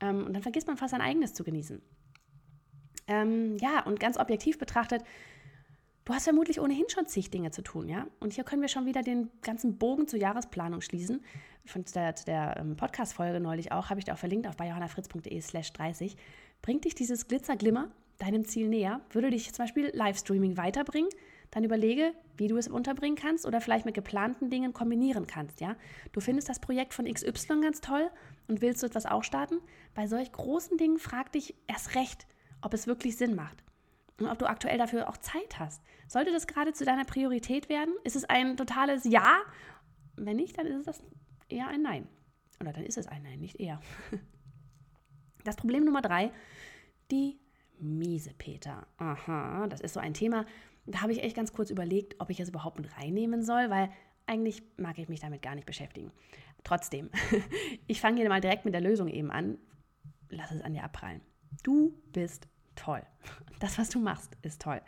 Ähm, 0.00 0.24
und 0.24 0.34
dann 0.34 0.42
vergisst 0.42 0.66
man 0.66 0.76
fast 0.76 0.90
sein 0.92 1.00
eigenes 1.00 1.34
zu 1.34 1.44
genießen. 1.44 1.80
Ähm, 3.08 3.56
ja, 3.58 3.84
und 3.84 4.00
ganz 4.00 4.18
objektiv 4.18 4.58
betrachtet 4.58 5.02
Du 6.06 6.14
hast 6.14 6.22
vermutlich 6.22 6.60
ohnehin 6.60 6.88
schon 6.88 7.06
zig 7.06 7.30
Dinge 7.32 7.50
zu 7.50 7.62
tun, 7.62 7.88
ja? 7.88 8.06
Und 8.20 8.32
hier 8.32 8.44
können 8.44 8.62
wir 8.62 8.68
schon 8.68 8.86
wieder 8.86 9.02
den 9.02 9.28
ganzen 9.42 9.76
Bogen 9.76 10.06
zur 10.06 10.20
Jahresplanung 10.20 10.80
schließen. 10.80 11.20
Von 11.64 11.84
der, 11.96 12.12
der 12.12 12.58
ähm, 12.60 12.76
Podcast-Folge 12.76 13.40
neulich 13.40 13.72
auch, 13.72 13.90
habe 13.90 13.98
ich 13.98 14.04
da 14.04 14.14
auch 14.14 14.18
verlinkt 14.18 14.46
auf 14.46 14.56
bayjohannafritz.de 14.56 15.40
slash 15.40 15.72
30. 15.72 16.16
Bringt 16.62 16.84
dich 16.84 16.94
dieses 16.94 17.26
Glitzerglimmer 17.26 17.90
deinem 18.18 18.44
Ziel 18.44 18.68
näher? 18.68 19.00
Würde 19.10 19.30
dich 19.30 19.52
zum 19.52 19.64
Beispiel 19.64 19.90
Livestreaming 19.92 20.56
weiterbringen? 20.56 21.10
Dann 21.50 21.64
überlege, 21.64 22.12
wie 22.36 22.46
du 22.46 22.56
es 22.56 22.68
unterbringen 22.68 23.16
kannst 23.16 23.44
oder 23.44 23.60
vielleicht 23.60 23.84
mit 23.84 23.96
geplanten 23.96 24.48
Dingen 24.48 24.72
kombinieren 24.72 25.26
kannst, 25.26 25.60
ja? 25.60 25.74
Du 26.12 26.20
findest 26.20 26.48
das 26.48 26.60
Projekt 26.60 26.94
von 26.94 27.12
XY 27.12 27.62
ganz 27.62 27.80
toll 27.80 28.08
und 28.46 28.60
willst 28.60 28.80
du 28.80 28.86
etwas 28.86 29.06
auch 29.06 29.24
starten? 29.24 29.56
Bei 29.96 30.06
solch 30.06 30.30
großen 30.30 30.78
Dingen 30.78 31.00
frag 31.00 31.32
dich 31.32 31.56
erst 31.66 31.96
recht, 31.96 32.28
ob 32.62 32.74
es 32.74 32.86
wirklich 32.86 33.16
Sinn 33.16 33.34
macht 33.34 33.65
und 34.18 34.26
ob 34.28 34.38
du 34.38 34.46
aktuell 34.46 34.78
dafür 34.78 35.08
auch 35.08 35.16
Zeit 35.18 35.58
hast. 35.58 35.82
Sollte 36.08 36.32
das 36.32 36.46
gerade 36.46 36.72
zu 36.72 36.84
deiner 36.84 37.04
Priorität 37.04 37.68
werden? 37.68 37.94
Ist 38.04 38.16
es 38.16 38.24
ein 38.24 38.56
totales 38.56 39.04
Ja? 39.04 39.38
Wenn 40.16 40.36
nicht, 40.36 40.58
dann 40.58 40.66
ist 40.66 40.88
es 40.88 41.02
eher 41.48 41.68
ein 41.68 41.82
Nein. 41.82 42.08
Oder 42.60 42.72
dann 42.72 42.84
ist 42.84 42.96
es 42.96 43.06
ein 43.06 43.22
Nein, 43.22 43.40
nicht 43.40 43.60
eher. 43.60 43.80
Das 45.44 45.54
Problem 45.54 45.84
Nummer 45.84 46.02
drei, 46.02 46.32
die 47.12 47.38
miese 47.78 48.34
Peter. 48.34 48.84
Aha, 48.96 49.68
das 49.68 49.80
ist 49.80 49.94
so 49.94 50.00
ein 50.00 50.12
Thema, 50.12 50.44
da 50.86 51.02
habe 51.02 51.12
ich 51.12 51.22
echt 51.22 51.36
ganz 51.36 51.52
kurz 51.52 51.70
überlegt, 51.70 52.16
ob 52.20 52.30
ich 52.30 52.40
es 52.40 52.48
überhaupt 52.48 52.78
mit 52.78 52.96
reinnehmen 52.98 53.42
soll, 53.42 53.70
weil 53.70 53.90
eigentlich 54.26 54.62
mag 54.76 54.98
ich 54.98 55.08
mich 55.08 55.20
damit 55.20 55.42
gar 55.42 55.54
nicht 55.54 55.66
beschäftigen. 55.66 56.10
Trotzdem, 56.64 57.10
ich 57.86 58.00
fange 58.00 58.20
hier 58.20 58.28
mal 58.28 58.40
direkt 58.40 58.64
mit 58.64 58.74
der 58.74 58.80
Lösung 58.80 59.08
eben 59.08 59.30
an. 59.30 59.58
Lass 60.30 60.50
es 60.50 60.62
an 60.62 60.74
dir 60.74 60.82
abprallen. 60.82 61.20
Du 61.62 61.94
bist 62.12 62.48
toll. 62.76 63.02
Das, 63.58 63.78
was 63.78 63.88
du 63.88 63.98
machst, 63.98 64.36
ist 64.42 64.62
toll. 64.62 64.82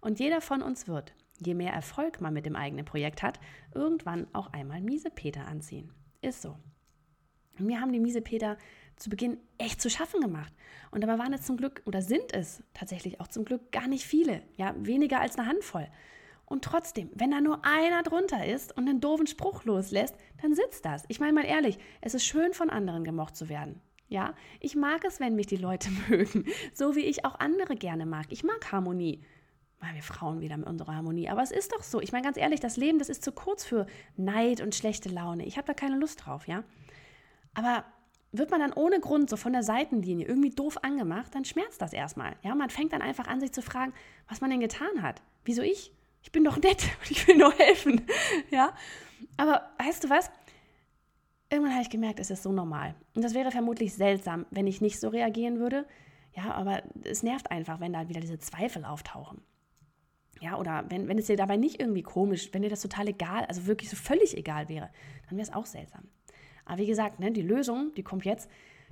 Und 0.00 0.20
jeder 0.20 0.40
von 0.40 0.62
uns 0.62 0.86
wird, 0.86 1.12
je 1.38 1.54
mehr 1.54 1.72
Erfolg 1.72 2.20
man 2.20 2.32
mit 2.32 2.46
dem 2.46 2.56
eigenen 2.56 2.84
Projekt 2.84 3.22
hat, 3.22 3.40
irgendwann 3.74 4.26
auch 4.32 4.52
einmal 4.52 4.80
miese 4.80 5.10
Peter 5.10 5.46
anziehen. 5.46 5.92
Ist 6.22 6.42
so. 6.42 6.56
Mir 7.58 7.80
haben 7.80 7.92
die 7.92 8.00
miese 8.00 8.20
Peter 8.20 8.56
zu 8.96 9.10
Beginn 9.10 9.38
echt 9.58 9.80
zu 9.80 9.90
schaffen 9.90 10.20
gemacht. 10.20 10.52
Und 10.90 11.02
dabei 11.02 11.18
waren 11.18 11.32
es 11.32 11.42
zum 11.42 11.56
Glück, 11.56 11.82
oder 11.84 12.02
sind 12.02 12.32
es 12.32 12.62
tatsächlich 12.72 13.20
auch 13.20 13.28
zum 13.28 13.44
Glück 13.44 13.72
gar 13.72 13.88
nicht 13.88 14.04
viele, 14.04 14.42
ja, 14.56 14.74
weniger 14.78 15.20
als 15.20 15.38
eine 15.38 15.48
Handvoll. 15.48 15.88
Und 16.46 16.64
trotzdem, 16.64 17.10
wenn 17.14 17.30
da 17.30 17.40
nur 17.40 17.64
einer 17.64 18.02
drunter 18.02 18.46
ist 18.46 18.76
und 18.76 18.88
einen 18.88 19.00
doofen 19.00 19.26
Spruch 19.26 19.64
loslässt, 19.64 20.14
dann 20.42 20.54
sitzt 20.54 20.84
das. 20.84 21.04
Ich 21.08 21.20
meine 21.20 21.32
mal 21.32 21.44
ehrlich, 21.44 21.78
es 22.00 22.14
ist 22.14 22.24
schön 22.24 22.52
von 22.52 22.70
anderen 22.70 23.04
gemocht 23.04 23.36
zu 23.36 23.48
werden. 23.48 23.80
Ja, 24.08 24.34
ich 24.60 24.76
mag 24.76 25.04
es, 25.04 25.20
wenn 25.20 25.34
mich 25.34 25.46
die 25.46 25.56
Leute 25.56 25.88
mögen, 26.08 26.46
so 26.72 26.94
wie 26.94 27.04
ich 27.04 27.24
auch 27.24 27.38
andere 27.38 27.76
gerne 27.76 28.06
mag. 28.06 28.26
Ich 28.30 28.44
mag 28.44 28.72
Harmonie. 28.72 29.22
Mal 29.80 29.94
wir 29.94 30.02
Frauen 30.02 30.40
wieder 30.40 30.56
mit 30.56 30.66
unserer 30.66 30.94
Harmonie, 30.94 31.28
aber 31.28 31.42
es 31.42 31.50
ist 31.50 31.72
doch 31.72 31.82
so. 31.82 32.00
Ich 32.00 32.12
meine 32.12 32.24
ganz 32.24 32.38
ehrlich, 32.38 32.60
das 32.60 32.76
Leben, 32.76 32.98
das 32.98 33.08
ist 33.08 33.24
zu 33.24 33.32
kurz 33.32 33.64
für 33.64 33.86
Neid 34.16 34.60
und 34.60 34.74
schlechte 34.74 35.08
Laune. 35.08 35.44
Ich 35.44 35.56
habe 35.56 35.66
da 35.66 35.74
keine 35.74 35.98
Lust 35.98 36.24
drauf, 36.24 36.48
ja? 36.48 36.64
Aber 37.54 37.84
wird 38.32 38.50
man 38.50 38.60
dann 38.60 38.72
ohne 38.72 38.98
Grund 39.00 39.30
so 39.30 39.36
von 39.36 39.52
der 39.52 39.62
Seitenlinie 39.62 40.26
irgendwie 40.26 40.50
doof 40.50 40.78
angemacht, 40.82 41.34
dann 41.34 41.44
schmerzt 41.44 41.80
das 41.80 41.92
erstmal. 41.92 42.34
Ja, 42.42 42.54
man 42.54 42.70
fängt 42.70 42.92
dann 42.92 43.02
einfach 43.02 43.28
an, 43.28 43.40
sich 43.40 43.52
zu 43.52 43.62
fragen, 43.62 43.92
was 44.28 44.40
man 44.40 44.50
denn 44.50 44.60
getan 44.60 45.02
hat. 45.02 45.22
Wieso 45.44 45.62
ich? 45.62 45.92
Ich 46.22 46.32
bin 46.32 46.42
doch 46.42 46.56
nett 46.56 46.82
und 47.00 47.10
ich 47.10 47.28
will 47.28 47.36
nur 47.36 47.52
helfen. 47.52 48.06
Ja, 48.50 48.74
aber 49.36 49.70
weißt 49.78 50.04
du 50.04 50.10
was? 50.10 50.30
Irgendwann 51.54 51.74
habe 51.74 51.82
ich 51.82 51.90
gemerkt, 51.90 52.20
es 52.20 52.30
ist 52.30 52.42
so 52.42 52.52
normal. 52.52 52.94
Und 53.14 53.22
das 53.22 53.34
wäre 53.34 53.50
vermutlich 53.50 53.94
seltsam, 53.94 54.46
wenn 54.50 54.66
ich 54.66 54.80
nicht 54.80 55.00
so 55.00 55.08
reagieren 55.08 55.58
würde. 55.58 55.86
Ja, 56.32 56.52
aber 56.52 56.82
es 57.04 57.22
nervt 57.22 57.50
einfach, 57.50 57.80
wenn 57.80 57.92
da 57.92 58.08
wieder 58.08 58.20
diese 58.20 58.38
Zweifel 58.38 58.84
auftauchen. 58.84 59.40
Ja, 60.40 60.58
oder 60.58 60.84
wenn, 60.88 61.08
wenn 61.08 61.18
es 61.18 61.26
dir 61.26 61.36
dabei 61.36 61.56
nicht 61.56 61.80
irgendwie 61.80 62.02
komisch, 62.02 62.50
wenn 62.52 62.62
dir 62.62 62.68
das 62.68 62.82
total 62.82 63.08
egal, 63.08 63.44
also 63.46 63.66
wirklich 63.66 63.88
so 63.88 63.96
völlig 63.96 64.36
egal 64.36 64.68
wäre, 64.68 64.90
dann 65.28 65.38
wäre 65.38 65.48
es 65.48 65.54
auch 65.54 65.66
seltsam. 65.66 66.08
Aber 66.64 66.78
wie 66.78 66.86
gesagt, 66.86 67.20
ne, 67.20 67.30
die 67.30 67.42
Lösung, 67.42 67.92
die 67.96 68.02
kommt 68.02 68.24
jetzt, 68.24 68.50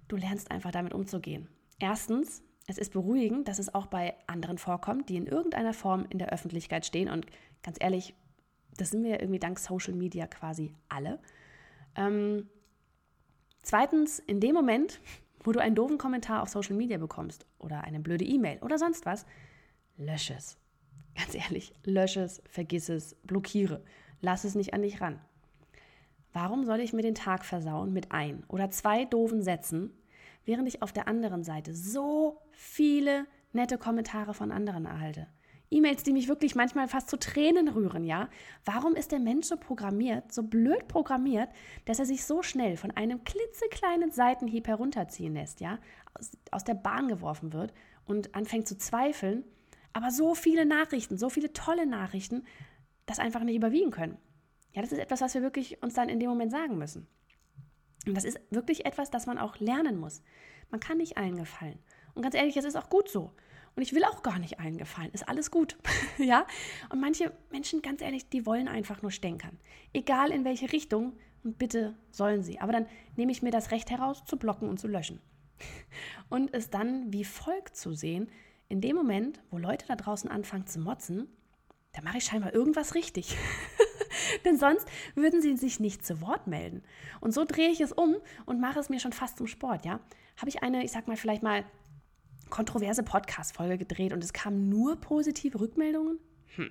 du 0.08 0.16
lernst 0.16 0.50
einfach 0.50 0.70
damit 0.70 0.94
umzugehen. 0.94 1.48
Erstens, 1.78 2.42
es 2.68 2.78
ist 2.78 2.92
beruhigend, 2.92 3.48
dass 3.48 3.58
es 3.58 3.74
auch 3.74 3.86
bei 3.86 4.14
anderen 4.26 4.58
vorkommt, 4.58 5.08
die 5.08 5.16
in 5.16 5.26
irgendeiner 5.26 5.74
Form 5.74 6.06
in 6.10 6.18
der 6.18 6.32
Öffentlichkeit 6.32 6.86
stehen. 6.86 7.08
Und 7.08 7.26
ganz 7.62 7.76
ehrlich, 7.80 8.14
das 8.76 8.90
sind 8.90 9.02
wir 9.02 9.10
ja 9.10 9.20
irgendwie 9.20 9.40
dank 9.40 9.58
Social 9.58 9.94
Media 9.94 10.26
quasi 10.26 10.74
alle. 10.88 11.18
Ähm, 11.96 12.48
zweitens, 13.62 14.18
in 14.18 14.40
dem 14.40 14.54
Moment, 14.54 15.00
wo 15.44 15.52
du 15.52 15.60
einen 15.60 15.74
doofen 15.74 15.98
Kommentar 15.98 16.42
auf 16.42 16.48
Social 16.48 16.76
Media 16.76 16.98
bekommst 16.98 17.46
oder 17.58 17.84
eine 17.84 18.00
blöde 18.00 18.24
E-Mail 18.24 18.58
oder 18.60 18.78
sonst 18.78 19.06
was, 19.06 19.26
lösche 19.96 20.34
es. 20.34 20.56
Ganz 21.16 21.34
ehrlich, 21.34 21.74
lösche 21.84 22.22
es, 22.22 22.42
vergiss 22.46 22.88
es, 22.88 23.14
blockiere. 23.24 23.82
Lass 24.20 24.44
es 24.44 24.54
nicht 24.54 24.72
an 24.72 24.82
dich 24.82 25.00
ran. 25.00 25.20
Warum 26.32 26.64
soll 26.64 26.80
ich 26.80 26.92
mir 26.92 27.02
den 27.02 27.14
Tag 27.14 27.44
versauen 27.44 27.92
mit 27.92 28.12
ein 28.12 28.44
oder 28.48 28.70
zwei 28.70 29.04
doofen 29.04 29.42
Sätzen, 29.42 29.92
während 30.44 30.66
ich 30.68 30.80
auf 30.80 30.92
der 30.92 31.06
anderen 31.06 31.44
Seite 31.44 31.74
so 31.74 32.40
viele 32.52 33.26
nette 33.52 33.76
Kommentare 33.76 34.32
von 34.32 34.50
anderen 34.50 34.86
erhalte? 34.86 35.26
E-Mails, 35.72 36.02
die 36.02 36.12
mich 36.12 36.28
wirklich 36.28 36.54
manchmal 36.54 36.88
fast 36.88 37.08
zu 37.08 37.18
Tränen 37.18 37.68
rühren, 37.68 38.04
ja? 38.04 38.28
Warum 38.64 38.94
ist 38.94 39.12
der 39.12 39.18
Mensch 39.18 39.46
so 39.46 39.56
programmiert, 39.56 40.32
so 40.32 40.42
blöd 40.42 40.86
programmiert, 40.88 41.48
dass 41.84 41.98
er 41.98 42.06
sich 42.06 42.24
so 42.24 42.42
schnell 42.42 42.76
von 42.76 42.90
einem 42.92 43.24
klitzekleinen 43.24 44.10
Seitenhieb 44.10 44.68
herunterziehen 44.68 45.34
lässt, 45.34 45.60
ja? 45.60 45.78
Aus, 46.14 46.32
aus 46.50 46.64
der 46.64 46.74
Bahn 46.74 47.08
geworfen 47.08 47.52
wird 47.52 47.72
und 48.04 48.34
anfängt 48.34 48.68
zu 48.68 48.76
zweifeln, 48.76 49.44
aber 49.92 50.10
so 50.10 50.34
viele 50.34 50.64
Nachrichten, 50.64 51.18
so 51.18 51.28
viele 51.28 51.52
tolle 51.52 51.86
Nachrichten, 51.86 52.44
das 53.06 53.18
einfach 53.18 53.42
nicht 53.42 53.56
überwiegen 53.56 53.90
können. 53.90 54.18
Ja, 54.72 54.80
das 54.80 54.92
ist 54.92 54.98
etwas, 54.98 55.20
was 55.20 55.34
wir 55.34 55.42
wirklich 55.42 55.82
uns 55.82 55.94
dann 55.94 56.08
in 56.08 56.20
dem 56.20 56.30
Moment 56.30 56.50
sagen 56.50 56.78
müssen. 56.78 57.06
Und 58.06 58.16
das 58.16 58.24
ist 58.24 58.40
wirklich 58.50 58.86
etwas, 58.86 59.10
das 59.10 59.26
man 59.26 59.38
auch 59.38 59.58
lernen 59.58 59.98
muss. 59.98 60.22
Man 60.70 60.80
kann 60.80 60.98
nicht 60.98 61.16
allen 61.16 61.36
gefallen. 61.36 61.78
Und 62.14 62.22
ganz 62.22 62.34
ehrlich, 62.34 62.56
es 62.56 62.64
ist 62.64 62.76
auch 62.76 62.88
gut 62.88 63.08
so. 63.08 63.32
Und 63.74 63.82
ich 63.82 63.94
will 63.94 64.04
auch 64.04 64.22
gar 64.22 64.38
nicht 64.38 64.60
allen 64.60 64.76
gefallen. 64.76 65.10
Ist 65.12 65.28
alles 65.28 65.50
gut. 65.50 65.76
ja? 66.18 66.46
Und 66.90 67.00
manche 67.00 67.32
Menschen, 67.50 67.82
ganz 67.82 68.02
ehrlich, 68.02 68.28
die 68.28 68.44
wollen 68.44 68.68
einfach 68.68 69.02
nur 69.02 69.10
stänkern. 69.10 69.58
Egal 69.92 70.30
in 70.30 70.44
welche 70.44 70.72
Richtung. 70.72 71.14
Und 71.42 71.58
bitte 71.58 71.94
sollen 72.10 72.42
sie. 72.42 72.60
Aber 72.60 72.72
dann 72.72 72.86
nehme 73.16 73.32
ich 73.32 73.42
mir 73.42 73.50
das 73.50 73.70
Recht 73.70 73.90
heraus, 73.90 74.24
zu 74.24 74.36
blocken 74.36 74.68
und 74.68 74.78
zu 74.78 74.88
löschen. 74.88 75.20
Und 76.28 76.54
es 76.54 76.70
dann 76.70 77.12
wie 77.12 77.24
folgt 77.24 77.76
zu 77.76 77.94
sehen, 77.94 78.30
in 78.68 78.80
dem 78.80 78.96
Moment, 78.96 79.40
wo 79.50 79.58
Leute 79.58 79.86
da 79.86 79.96
draußen 79.96 80.30
anfangen 80.30 80.66
zu 80.66 80.80
motzen, 80.80 81.28
da 81.92 82.00
mache 82.00 82.18
ich 82.18 82.24
scheinbar 82.24 82.54
irgendwas 82.54 82.94
richtig. 82.94 83.36
Denn 84.44 84.56
sonst 84.56 84.86
würden 85.14 85.42
sie 85.42 85.56
sich 85.56 85.78
nicht 85.78 86.06
zu 86.06 86.20
Wort 86.20 86.46
melden. 86.46 86.82
Und 87.20 87.32
so 87.32 87.44
drehe 87.44 87.68
ich 87.68 87.80
es 87.80 87.92
um 87.92 88.16
und 88.46 88.60
mache 88.60 88.78
es 88.78 88.88
mir 88.88 88.98
schon 88.98 89.12
fast 89.12 89.38
zum 89.38 89.46
Sport, 89.46 89.84
ja. 89.84 90.00
Habe 90.38 90.48
ich 90.48 90.62
eine, 90.62 90.84
ich 90.84 90.92
sag 90.92 91.06
mal, 91.06 91.16
vielleicht 91.16 91.42
mal 91.42 91.64
kontroverse 92.52 93.02
Podcast-Folge 93.02 93.78
gedreht 93.78 94.12
und 94.12 94.22
es 94.22 94.32
kamen 94.32 94.68
nur 94.68 94.96
positive 94.96 95.58
Rückmeldungen? 95.58 96.18
Hm, 96.54 96.70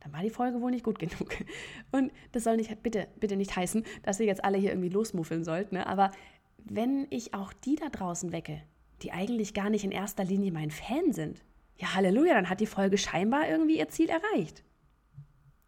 dann 0.00 0.12
war 0.12 0.22
die 0.22 0.30
Folge 0.30 0.60
wohl 0.60 0.72
nicht 0.72 0.84
gut 0.84 0.98
genug. 0.98 1.36
Und 1.92 2.10
das 2.32 2.44
soll 2.44 2.56
nicht, 2.56 2.82
bitte, 2.82 3.06
bitte 3.20 3.36
nicht 3.36 3.54
heißen, 3.54 3.84
dass 4.02 4.18
ihr 4.18 4.26
jetzt 4.26 4.44
alle 4.44 4.58
hier 4.58 4.70
irgendwie 4.70 4.88
losmuffeln 4.88 5.44
sollt, 5.44 5.72
ne? 5.72 5.86
Aber 5.86 6.10
wenn 6.58 7.06
ich 7.10 7.32
auch 7.32 7.52
die 7.52 7.76
da 7.76 7.88
draußen 7.88 8.32
wecke, 8.32 8.60
die 9.02 9.12
eigentlich 9.12 9.54
gar 9.54 9.70
nicht 9.70 9.84
in 9.84 9.92
erster 9.92 10.24
Linie 10.24 10.52
mein 10.52 10.70
Fan 10.70 11.12
sind, 11.12 11.44
ja, 11.76 11.94
Halleluja, 11.94 12.34
dann 12.34 12.50
hat 12.50 12.60
die 12.60 12.66
Folge 12.66 12.98
scheinbar 12.98 13.48
irgendwie 13.48 13.78
ihr 13.78 13.88
Ziel 13.88 14.10
erreicht. 14.10 14.64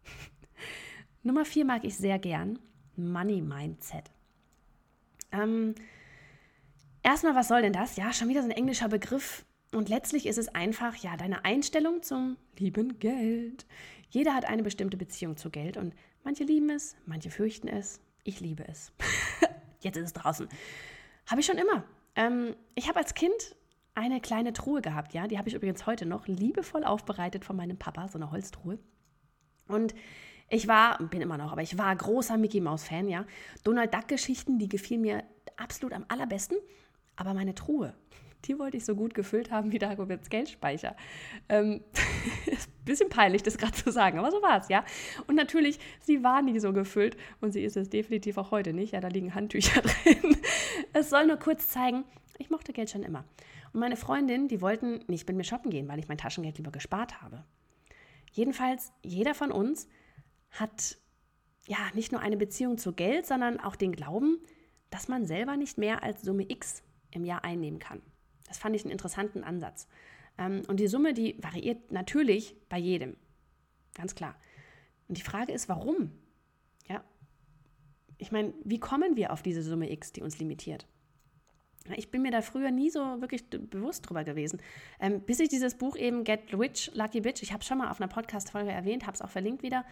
Nummer 1.23 1.45
vier 1.45 1.65
mag 1.65 1.85
ich 1.85 1.95
sehr 1.95 2.19
gern. 2.19 2.59
Money 2.95 3.41
Mindset. 3.41 4.11
Ähm, 5.31 5.73
erstmal, 7.01 7.33
was 7.33 7.47
soll 7.47 7.63
denn 7.63 7.73
das? 7.73 7.95
Ja, 7.95 8.13
schon 8.13 8.29
wieder 8.29 8.41
so 8.41 8.47
ein 8.47 8.55
englischer 8.55 8.89
Begriff. 8.89 9.45
Und 9.73 9.89
letztlich 9.89 10.25
ist 10.25 10.37
es 10.37 10.49
einfach, 10.49 10.95
ja, 10.97 11.17
deine 11.17 11.45
Einstellung 11.45 12.03
zum 12.03 12.37
lieben 12.57 12.99
Geld. 12.99 13.65
Jeder 14.09 14.35
hat 14.35 14.45
eine 14.45 14.63
bestimmte 14.63 14.97
Beziehung 14.97 15.37
zu 15.37 15.49
Geld 15.49 15.77
und 15.77 15.93
manche 16.23 16.43
lieben 16.43 16.69
es, 16.69 16.95
manche 17.05 17.31
fürchten 17.31 17.67
es. 17.67 17.99
Ich 18.23 18.39
liebe 18.39 18.67
es. 18.67 18.91
Jetzt 19.79 19.97
ist 19.97 20.05
es 20.05 20.13
draußen. 20.13 20.47
Habe 21.25 21.41
ich 21.41 21.47
schon 21.47 21.57
immer. 21.57 21.83
Ähm, 22.15 22.55
ich 22.75 22.87
habe 22.87 22.99
als 22.99 23.15
Kind 23.15 23.55
eine 23.95 24.21
kleine 24.21 24.53
Truhe 24.53 24.81
gehabt, 24.81 25.13
ja. 25.13 25.27
Die 25.27 25.37
habe 25.37 25.49
ich 25.49 25.55
übrigens 25.55 25.85
heute 25.85 26.05
noch 26.05 26.27
liebevoll 26.27 26.83
aufbereitet 26.83 27.43
von 27.43 27.55
meinem 27.55 27.77
Papa, 27.77 28.07
so 28.07 28.17
eine 28.17 28.31
Holztruhe. 28.31 28.79
Und 29.67 29.95
ich 30.49 30.67
war, 30.67 30.99
bin 30.99 31.21
immer 31.21 31.37
noch, 31.37 31.51
aber 31.51 31.61
ich 31.61 31.77
war 31.77 31.95
großer 31.95 32.37
Mickey 32.37 32.61
Mouse 32.61 32.83
Fan, 32.83 33.07
ja. 33.07 33.25
Donald 33.63 33.93
Duck 33.93 34.07
Geschichten, 34.07 34.59
die 34.59 34.69
gefielen 34.69 35.01
mir 35.01 35.23
absolut 35.57 35.93
am 35.93 36.05
allerbesten. 36.07 36.57
Aber 37.15 37.33
meine 37.33 37.55
Truhe, 37.55 37.95
die 38.45 38.59
wollte 38.59 38.77
ich 38.77 38.85
so 38.85 38.95
gut 38.95 39.13
gefüllt 39.13 39.51
haben 39.51 39.71
wie 39.71 39.79
Dagobits 39.79 40.29
Geldspeicher. 40.29 40.95
Ähm, 41.49 41.81
ist 42.45 42.69
ein 42.69 42.85
bisschen 42.85 43.09
peinlich, 43.09 43.43
das 43.43 43.57
gerade 43.57 43.73
zu 43.73 43.91
sagen, 43.91 44.19
aber 44.19 44.31
so 44.31 44.41
war 44.41 44.59
es, 44.59 44.69
ja. 44.69 44.83
Und 45.27 45.35
natürlich, 45.35 45.79
sie 45.99 46.23
war 46.23 46.41
nie 46.41 46.59
so 46.59 46.73
gefüllt 46.73 47.17
und 47.41 47.51
sie 47.51 47.63
ist 47.63 47.77
es 47.77 47.89
definitiv 47.89 48.37
auch 48.37 48.51
heute 48.51 48.73
nicht. 48.73 48.93
Ja, 48.93 48.99
da 48.99 49.07
liegen 49.07 49.35
Handtücher 49.35 49.81
drin. 50.03 50.37
Es 50.93 51.09
soll 51.09 51.27
nur 51.27 51.37
kurz 51.37 51.69
zeigen, 51.69 52.03
ich 52.37 52.49
mochte 52.49 52.73
Geld 52.73 52.89
schon 52.89 53.03
immer. 53.03 53.25
Und 53.73 53.79
meine 53.79 53.95
Freundin, 53.95 54.47
die 54.47 54.61
wollten 54.61 55.03
nicht 55.07 55.27
mit 55.27 55.37
mir 55.37 55.43
shoppen 55.43 55.71
gehen, 55.71 55.87
weil 55.87 55.99
ich 55.99 56.07
mein 56.07 56.17
Taschengeld 56.17 56.57
lieber 56.57 56.71
gespart 56.71 57.21
habe. 57.21 57.43
Jedenfalls, 58.31 58.91
jeder 59.03 59.33
von 59.33 59.51
uns 59.51 59.87
hat 60.51 60.97
ja 61.67 61.77
nicht 61.93 62.11
nur 62.11 62.21
eine 62.21 62.37
Beziehung 62.37 62.77
zu 62.77 62.93
Geld, 62.93 63.25
sondern 63.25 63.59
auch 63.59 63.75
den 63.75 63.93
Glauben, 63.93 64.39
dass 64.89 65.07
man 65.07 65.25
selber 65.25 65.57
nicht 65.57 65.77
mehr 65.77 66.03
als 66.03 66.21
Summe 66.21 66.45
X 66.49 66.83
im 67.11 67.25
Jahr 67.25 67.43
einnehmen 67.43 67.79
kann. 67.79 68.01
Das 68.47 68.57
fand 68.57 68.75
ich 68.75 68.83
einen 68.83 68.91
interessanten 68.91 69.43
Ansatz. 69.43 69.87
Ähm, 70.37 70.63
und 70.67 70.79
die 70.79 70.87
Summe, 70.87 71.13
die 71.13 71.35
variiert 71.41 71.91
natürlich 71.91 72.55
bei 72.69 72.77
jedem. 72.77 73.15
Ganz 73.93 74.15
klar. 74.15 74.35
Und 75.07 75.17
die 75.17 75.23
Frage 75.23 75.53
ist, 75.53 75.69
warum? 75.69 76.11
Ja. 76.87 77.03
Ich 78.17 78.31
meine, 78.31 78.53
wie 78.63 78.79
kommen 78.79 79.15
wir 79.15 79.31
auf 79.31 79.41
diese 79.41 79.61
Summe 79.61 79.91
X, 79.91 80.11
die 80.11 80.21
uns 80.21 80.39
limitiert? 80.39 80.87
Ich 81.97 82.11
bin 82.11 82.21
mir 82.21 82.31
da 82.31 82.41
früher 82.41 82.71
nie 82.71 82.89
so 82.89 82.99
wirklich 83.19 83.49
bewusst 83.49 84.07
drüber 84.07 84.23
gewesen. 84.23 84.61
Ähm, 85.01 85.21
bis 85.21 85.41
ich 85.41 85.49
dieses 85.49 85.75
Buch 85.75 85.97
eben 85.97 86.23
Get 86.23 86.57
Rich, 86.57 86.91
Lucky 86.93 87.19
Bitch, 87.19 87.43
ich 87.43 87.51
habe 87.51 87.59
es 87.59 87.67
schon 87.67 87.77
mal 87.77 87.91
auf 87.91 87.99
einer 87.99 88.07
Podcast-Folge 88.07 88.71
erwähnt, 88.71 89.05
habe 89.05 89.15
es 89.15 89.21
auch 89.21 89.29
verlinkt 89.29 89.63
wieder, 89.63 89.85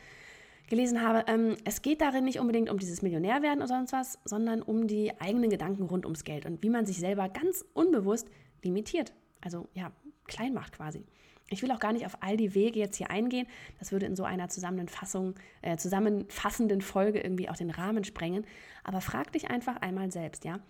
gelesen 0.72 1.02
habe. 1.02 1.26
Ähm, 1.28 1.58
es 1.66 1.84
geht 1.84 2.02
darin 2.02 2.24
nicht 2.24 2.40
unbedingt 2.40 2.70
um 2.70 2.80
dieses 2.80 3.04
Millionärwerden 3.04 3.60
oder 3.60 3.68
sonst 3.68 3.94
was, 3.94 4.18
sondern 4.26 4.62
um 4.64 4.88
die 4.88 5.12
eigenen 5.20 5.50
Gedanken 5.50 5.84
rund 5.84 6.06
ums 6.06 6.24
Geld 6.24 6.48
und 6.48 6.64
wie 6.64 6.70
man 6.70 6.88
sich 6.88 6.98
selber 6.98 7.30
ganz 7.30 7.64
unbewusst 7.74 8.28
limitiert. 8.64 9.14
Also 9.42 9.68
ja, 9.74 9.92
klein 10.26 10.54
macht 10.54 10.74
quasi. 10.74 11.04
Ich 11.50 11.62
will 11.62 11.72
auch 11.72 11.80
gar 11.80 11.92
nicht 11.92 12.06
auf 12.06 12.18
all 12.22 12.38
die 12.38 12.56
Wege 12.56 12.80
jetzt 12.80 12.96
hier 12.96 13.12
eingehen. 13.12 13.46
Das 13.80 13.92
würde 13.92 14.06
in 14.06 14.16
so 14.16 14.24
einer 14.24 14.48
Zusammenfassung, 14.48 15.36
äh, 15.62 15.76
zusammenfassenden 15.76 16.80
Folge 16.82 17.20
irgendwie 17.20 17.50
auch 17.50 17.58
den 17.58 17.70
Rahmen 17.70 18.06
sprengen. 18.06 18.46
Aber 18.86 19.02
frag 19.02 19.34
dich 19.34 19.50
einfach 19.50 19.76
einmal 19.82 20.10
selbst, 20.12 20.46
ja. 20.46 20.62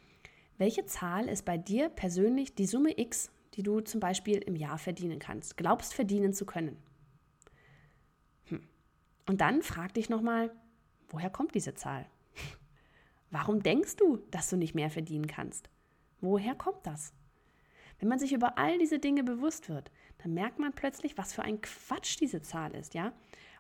Welche 0.57 0.85
Zahl 0.85 1.27
ist 1.27 1.45
bei 1.45 1.59
dir 1.59 1.89
persönlich 1.89 2.55
die 2.55 2.65
Summe 2.65 2.99
X, 2.99 3.31
die 3.53 3.63
du 3.63 3.81
zum 3.81 3.99
Beispiel 3.99 4.39
im 4.39 4.55
Jahr 4.55 4.79
verdienen 4.79 5.19
kannst, 5.19 5.57
glaubst 5.57 5.93
verdienen 5.93 6.33
zu 6.33 6.45
können? 6.47 6.77
Und 9.27 9.41
dann 9.41 9.61
frag 9.61 9.93
dich 9.93 10.09
nochmal, 10.09 10.51
woher 11.09 11.29
kommt 11.29 11.55
diese 11.55 11.73
Zahl? 11.73 12.05
Warum 13.31 13.63
denkst 13.63 13.95
du, 13.97 14.17
dass 14.31 14.49
du 14.49 14.57
nicht 14.57 14.75
mehr 14.75 14.89
verdienen 14.89 15.27
kannst? 15.27 15.69
Woher 16.19 16.55
kommt 16.55 16.85
das? 16.85 17.13
Wenn 17.99 18.09
man 18.09 18.19
sich 18.19 18.33
über 18.33 18.57
all 18.57 18.79
diese 18.79 18.99
Dinge 18.99 19.23
bewusst 19.23 19.69
wird, 19.69 19.91
dann 20.23 20.33
merkt 20.33 20.59
man 20.59 20.73
plötzlich, 20.73 21.17
was 21.17 21.33
für 21.33 21.43
ein 21.43 21.61
Quatsch 21.61 22.19
diese 22.19 22.41
Zahl 22.41 22.73
ist, 22.75 22.93
ja? 22.93 23.13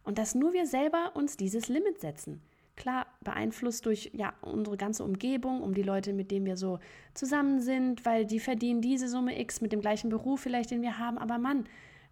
Und 0.03 0.17
dass 0.17 0.33
nur 0.33 0.53
wir 0.53 0.65
selber 0.65 1.11
uns 1.15 1.37
dieses 1.37 1.67
Limit 1.67 2.01
setzen. 2.01 2.41
Klar, 2.75 3.05
beeinflusst 3.21 3.85
durch 3.85 4.09
ja, 4.13 4.33
unsere 4.41 4.77
ganze 4.77 5.03
Umgebung, 5.03 5.61
um 5.61 5.75
die 5.75 5.83
Leute, 5.83 6.13
mit 6.13 6.31
denen 6.31 6.47
wir 6.47 6.57
so 6.57 6.79
zusammen 7.13 7.59
sind, 7.59 8.03
weil 8.05 8.25
die 8.25 8.39
verdienen 8.39 8.81
diese 8.81 9.07
Summe 9.07 9.39
X 9.39 9.61
mit 9.61 9.71
dem 9.71 9.81
gleichen 9.81 10.09
Beruf 10.09 10.41
vielleicht, 10.41 10.71
den 10.71 10.81
wir 10.81 10.97
haben. 10.97 11.19
Aber 11.19 11.37
Mann, 11.37 11.65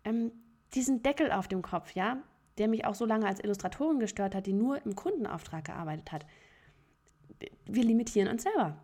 ähm, 0.04 0.32
diesen 0.76 1.02
Deckel 1.02 1.32
auf 1.32 1.48
dem 1.48 1.64
Kopf, 1.64 1.94
ja, 1.96 2.22
der 2.60 2.68
mich 2.68 2.86
auch 2.86 2.96
so 2.96 3.06
lange 3.06 3.26
als 3.26 3.40
Illustratorin 3.44 4.00
gestört 4.00 4.36
hat, 4.36 4.46
die 4.46 4.54
nur 4.54 4.86
im 4.86 4.96
Kundenauftrag 4.96 5.66
gearbeitet 5.66 6.12
hat. 6.12 6.26
Wir 7.66 7.84
limitieren 7.84 8.28
uns 8.28 8.44
selber. 8.44 8.78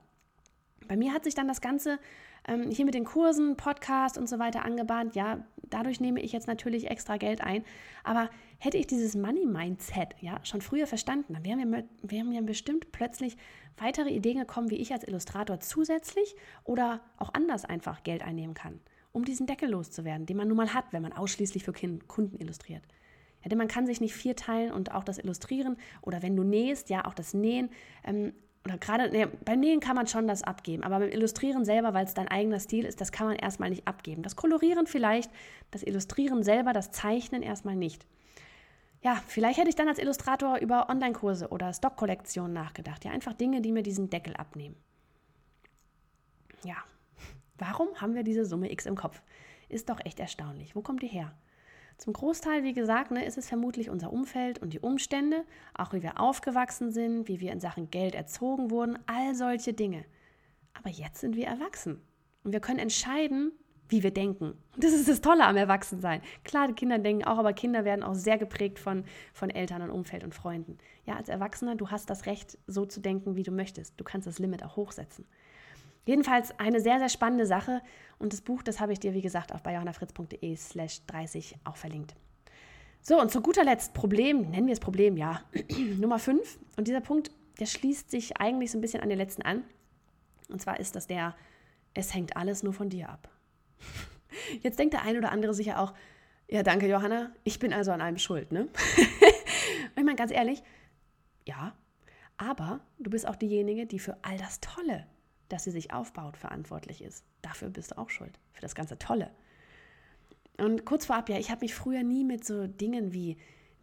Bei 0.87 0.95
mir 0.95 1.13
hat 1.13 1.23
sich 1.23 1.35
dann 1.35 1.47
das 1.47 1.61
Ganze 1.61 1.99
ähm, 2.47 2.69
hier 2.69 2.85
mit 2.85 2.93
den 2.93 3.05
Kursen, 3.05 3.57
Podcast 3.57 4.17
und 4.17 4.29
so 4.29 4.39
weiter 4.39 4.63
angebahnt. 4.63 5.15
Ja, 5.15 5.43
dadurch 5.69 5.99
nehme 5.99 6.21
ich 6.21 6.31
jetzt 6.31 6.47
natürlich 6.47 6.89
extra 6.89 7.17
Geld 7.17 7.41
ein. 7.41 7.63
Aber 8.03 8.29
hätte 8.59 8.77
ich 8.77 8.87
dieses 8.87 9.15
Money-Mindset 9.15 10.15
ja 10.21 10.39
schon 10.43 10.61
früher 10.61 10.87
verstanden, 10.87 11.33
dann 11.33 11.45
wären 11.45 11.71
wir, 11.71 11.83
wären 12.01 12.29
mir 12.29 12.41
bestimmt 12.41 12.91
plötzlich 12.91 13.37
weitere 13.77 14.09
Ideen 14.09 14.39
gekommen, 14.39 14.69
wie 14.69 14.75
ich 14.77 14.93
als 14.93 15.07
Illustrator 15.07 15.59
zusätzlich 15.59 16.35
oder 16.63 17.01
auch 17.17 17.33
anders 17.33 17.65
einfach 17.65 18.03
Geld 18.03 18.21
einnehmen 18.21 18.53
kann, 18.53 18.79
um 19.11 19.25
diesen 19.25 19.47
Deckel 19.47 19.69
loszuwerden, 19.69 20.25
den 20.25 20.37
man 20.37 20.47
nun 20.47 20.57
mal 20.57 20.73
hat, 20.73 20.85
wenn 20.91 21.01
man 21.01 21.13
ausschließlich 21.13 21.63
für 21.63 21.73
Kunden 21.73 22.39
illustriert. 22.39 22.83
Denn 23.45 23.57
man 23.57 23.67
kann 23.67 23.85
sich 23.85 24.01
nicht 24.01 24.13
vierteilen 24.13 24.71
und 24.71 24.93
auch 24.93 25.03
das 25.03 25.17
Illustrieren 25.17 25.77
oder 26.01 26.21
wenn 26.21 26.35
du 26.35 26.43
nähst, 26.43 26.89
ja, 26.89 27.05
auch 27.05 27.13
das 27.13 27.33
Nähen 27.33 27.69
ähm, 28.03 28.33
oder 28.65 28.77
gerade, 28.79 29.09
nee, 29.11 29.27
beim 29.45 29.59
Nähen 29.59 29.79
kann 29.79 29.95
man 29.95 30.07
schon 30.07 30.27
das 30.27 30.41
abgeben, 30.41 30.83
aber 30.83 30.99
beim 30.99 31.09
Illustrieren 31.09 31.65
selber, 31.65 31.93
weil 31.93 32.05
es 32.05 32.15
dein 32.15 32.27
eigener 32.27 32.59
Stil 32.59 32.83
ist, 32.85 32.99
das 32.99 33.11
kann 33.11 33.27
man 33.27 33.35
erstmal 33.35 33.69
nicht 33.69 33.87
abgeben. 33.87 34.23
Das 34.23 34.35
Kolorieren 34.35 34.87
vielleicht, 34.87 35.29
das 35.69 35.83
Illustrieren 35.83 36.41
selber, 36.41 36.73
das 36.73 36.91
Zeichnen 36.91 37.43
erstmal 37.43 37.75
nicht. 37.75 38.07
Ja, 39.03 39.21
vielleicht 39.27 39.59
hätte 39.59 39.69
ich 39.69 39.75
dann 39.75 39.87
als 39.87 39.99
Illustrator 39.99 40.57
über 40.57 40.89
Online-Kurse 40.89 41.49
oder 41.49 41.71
Stockkollektionen 41.73 42.53
nachgedacht. 42.53 43.05
Ja, 43.05 43.11
einfach 43.11 43.33
Dinge, 43.33 43.61
die 43.61 43.71
mir 43.71 43.83
diesen 43.83 44.09
Deckel 44.09 44.35
abnehmen. 44.35 44.75
Ja, 46.63 46.77
Warum 47.57 47.89
haben 48.01 48.15
wir 48.15 48.23
diese 48.23 48.45
Summe 48.45 48.71
X 48.71 48.85
im 48.85 48.95
Kopf? 48.95 49.21
Ist 49.69 49.89
doch 49.89 49.99
echt 50.03 50.19
erstaunlich. 50.19 50.75
Wo 50.75 50.81
kommt 50.81 51.01
die 51.01 51.07
her? 51.07 51.33
Zum 51.97 52.13
Großteil, 52.13 52.63
wie 52.63 52.73
gesagt, 52.73 53.11
ne, 53.11 53.25
ist 53.25 53.37
es 53.37 53.47
vermutlich 53.47 53.89
unser 53.89 54.11
Umfeld 54.11 54.59
und 54.59 54.73
die 54.73 54.79
Umstände, 54.79 55.45
auch 55.73 55.93
wie 55.93 56.03
wir 56.03 56.19
aufgewachsen 56.19 56.91
sind, 56.91 57.27
wie 57.27 57.39
wir 57.39 57.51
in 57.51 57.59
Sachen 57.59 57.89
Geld 57.89 58.15
erzogen 58.15 58.69
wurden, 58.69 58.99
all 59.05 59.33
solche 59.33 59.73
Dinge. 59.73 60.05
Aber 60.73 60.89
jetzt 60.89 61.21
sind 61.21 61.35
wir 61.35 61.47
erwachsen 61.47 62.01
und 62.43 62.51
wir 62.51 62.59
können 62.59 62.79
entscheiden, 62.79 63.53
wie 63.87 64.03
wir 64.03 64.11
denken. 64.11 64.53
Und 64.73 64.83
das 64.83 64.93
ist 64.93 65.07
das 65.07 65.21
Tolle 65.21 65.45
am 65.45 65.57
Erwachsensein. 65.57 66.21
Klar, 66.43 66.67
die 66.67 66.73
Kinder 66.73 66.97
denken 66.97 67.23
auch, 67.23 67.37
aber 67.37 67.53
Kinder 67.53 67.85
werden 67.85 68.03
auch 68.03 68.15
sehr 68.15 68.37
geprägt 68.37 68.79
von, 68.79 69.05
von 69.33 69.49
Eltern 69.49 69.81
und 69.83 69.91
Umfeld 69.91 70.23
und 70.23 70.33
Freunden. 70.33 70.77
Ja, 71.05 71.15
als 71.15 71.29
Erwachsener, 71.29 71.75
du 71.75 71.89
hast 71.89 72.09
das 72.09 72.25
Recht, 72.25 72.57
so 72.67 72.85
zu 72.85 72.99
denken, 72.99 73.35
wie 73.35 73.43
du 73.43 73.51
möchtest. 73.51 73.99
Du 73.99 74.03
kannst 74.03 74.27
das 74.27 74.39
Limit 74.39 74.63
auch 74.63 74.75
hochsetzen. 74.75 75.25
Jedenfalls 76.05 76.57
eine 76.59 76.79
sehr, 76.79 76.99
sehr 76.99 77.09
spannende 77.09 77.45
Sache. 77.45 77.81
Und 78.19 78.31
das 78.31 78.41
Buch, 78.41 78.63
das 78.63 78.79
habe 78.79 78.93
ich 78.93 78.99
dir, 78.99 79.13
wie 79.13 79.21
gesagt, 79.21 79.53
auf 79.53 79.63
bayjohannafritz.de 79.63 80.55
slash 80.55 81.05
30 81.07 81.55
auch 81.63 81.75
verlinkt. 81.75 82.15
So, 83.01 83.19
und 83.19 83.31
zu 83.31 83.41
guter 83.41 83.63
Letzt 83.63 83.93
Problem, 83.93 84.49
nennen 84.49 84.67
wir 84.67 84.73
es 84.73 84.79
Problem, 84.79 85.17
ja, 85.17 85.41
Nummer 85.99 86.19
5. 86.19 86.59
Und 86.77 86.87
dieser 86.87 87.01
Punkt, 87.01 87.31
der 87.59 87.65
schließt 87.65 88.09
sich 88.09 88.37
eigentlich 88.37 88.71
so 88.71 88.77
ein 88.77 88.81
bisschen 88.81 89.01
an 89.01 89.09
den 89.09 89.17
letzten 89.17 89.41
an. 89.41 89.63
Und 90.49 90.61
zwar 90.61 90.79
ist 90.79 90.95
das 90.95 91.07
der, 91.07 91.35
es 91.93 92.13
hängt 92.13 92.37
alles 92.37 92.63
nur 92.63 92.73
von 92.73 92.89
dir 92.89 93.09
ab. 93.09 93.29
Jetzt 94.61 94.79
denkt 94.79 94.93
der 94.93 95.03
ein 95.03 95.17
oder 95.17 95.31
andere 95.31 95.53
sicher 95.53 95.79
auch, 95.79 95.93
ja, 96.47 96.61
danke, 96.61 96.87
Johanna, 96.87 97.31
ich 97.43 97.57
bin 97.57 97.73
also 97.73 97.91
an 97.91 98.01
allem 98.01 98.19
schuld, 98.19 98.51
ne? 98.51 98.67
ich 99.95 100.03
meine, 100.03 100.15
ganz 100.15 100.31
ehrlich, 100.31 100.61
ja, 101.45 101.73
aber 102.37 102.81
du 102.99 103.09
bist 103.09 103.27
auch 103.27 103.35
diejenige, 103.35 103.87
die 103.87 103.97
für 103.97 104.17
all 104.21 104.37
das 104.37 104.59
Tolle 104.59 105.07
dass 105.49 105.63
sie 105.63 105.71
sich 105.71 105.93
aufbaut, 105.93 106.37
verantwortlich 106.37 107.01
ist. 107.01 107.23
Dafür 107.41 107.69
bist 107.69 107.91
du 107.91 107.97
auch 107.97 108.09
schuld, 108.09 108.39
für 108.51 108.61
das 108.61 108.75
ganze 108.75 108.97
Tolle. 108.97 109.31
Und 110.57 110.85
kurz 110.85 111.05
vorab, 111.05 111.29
ja, 111.29 111.37
ich 111.37 111.51
habe 111.51 111.61
mich 111.61 111.75
früher 111.75 112.03
nie 112.03 112.23
mit 112.23 112.45
so 112.45 112.67
Dingen 112.67 113.13
wie 113.13 113.37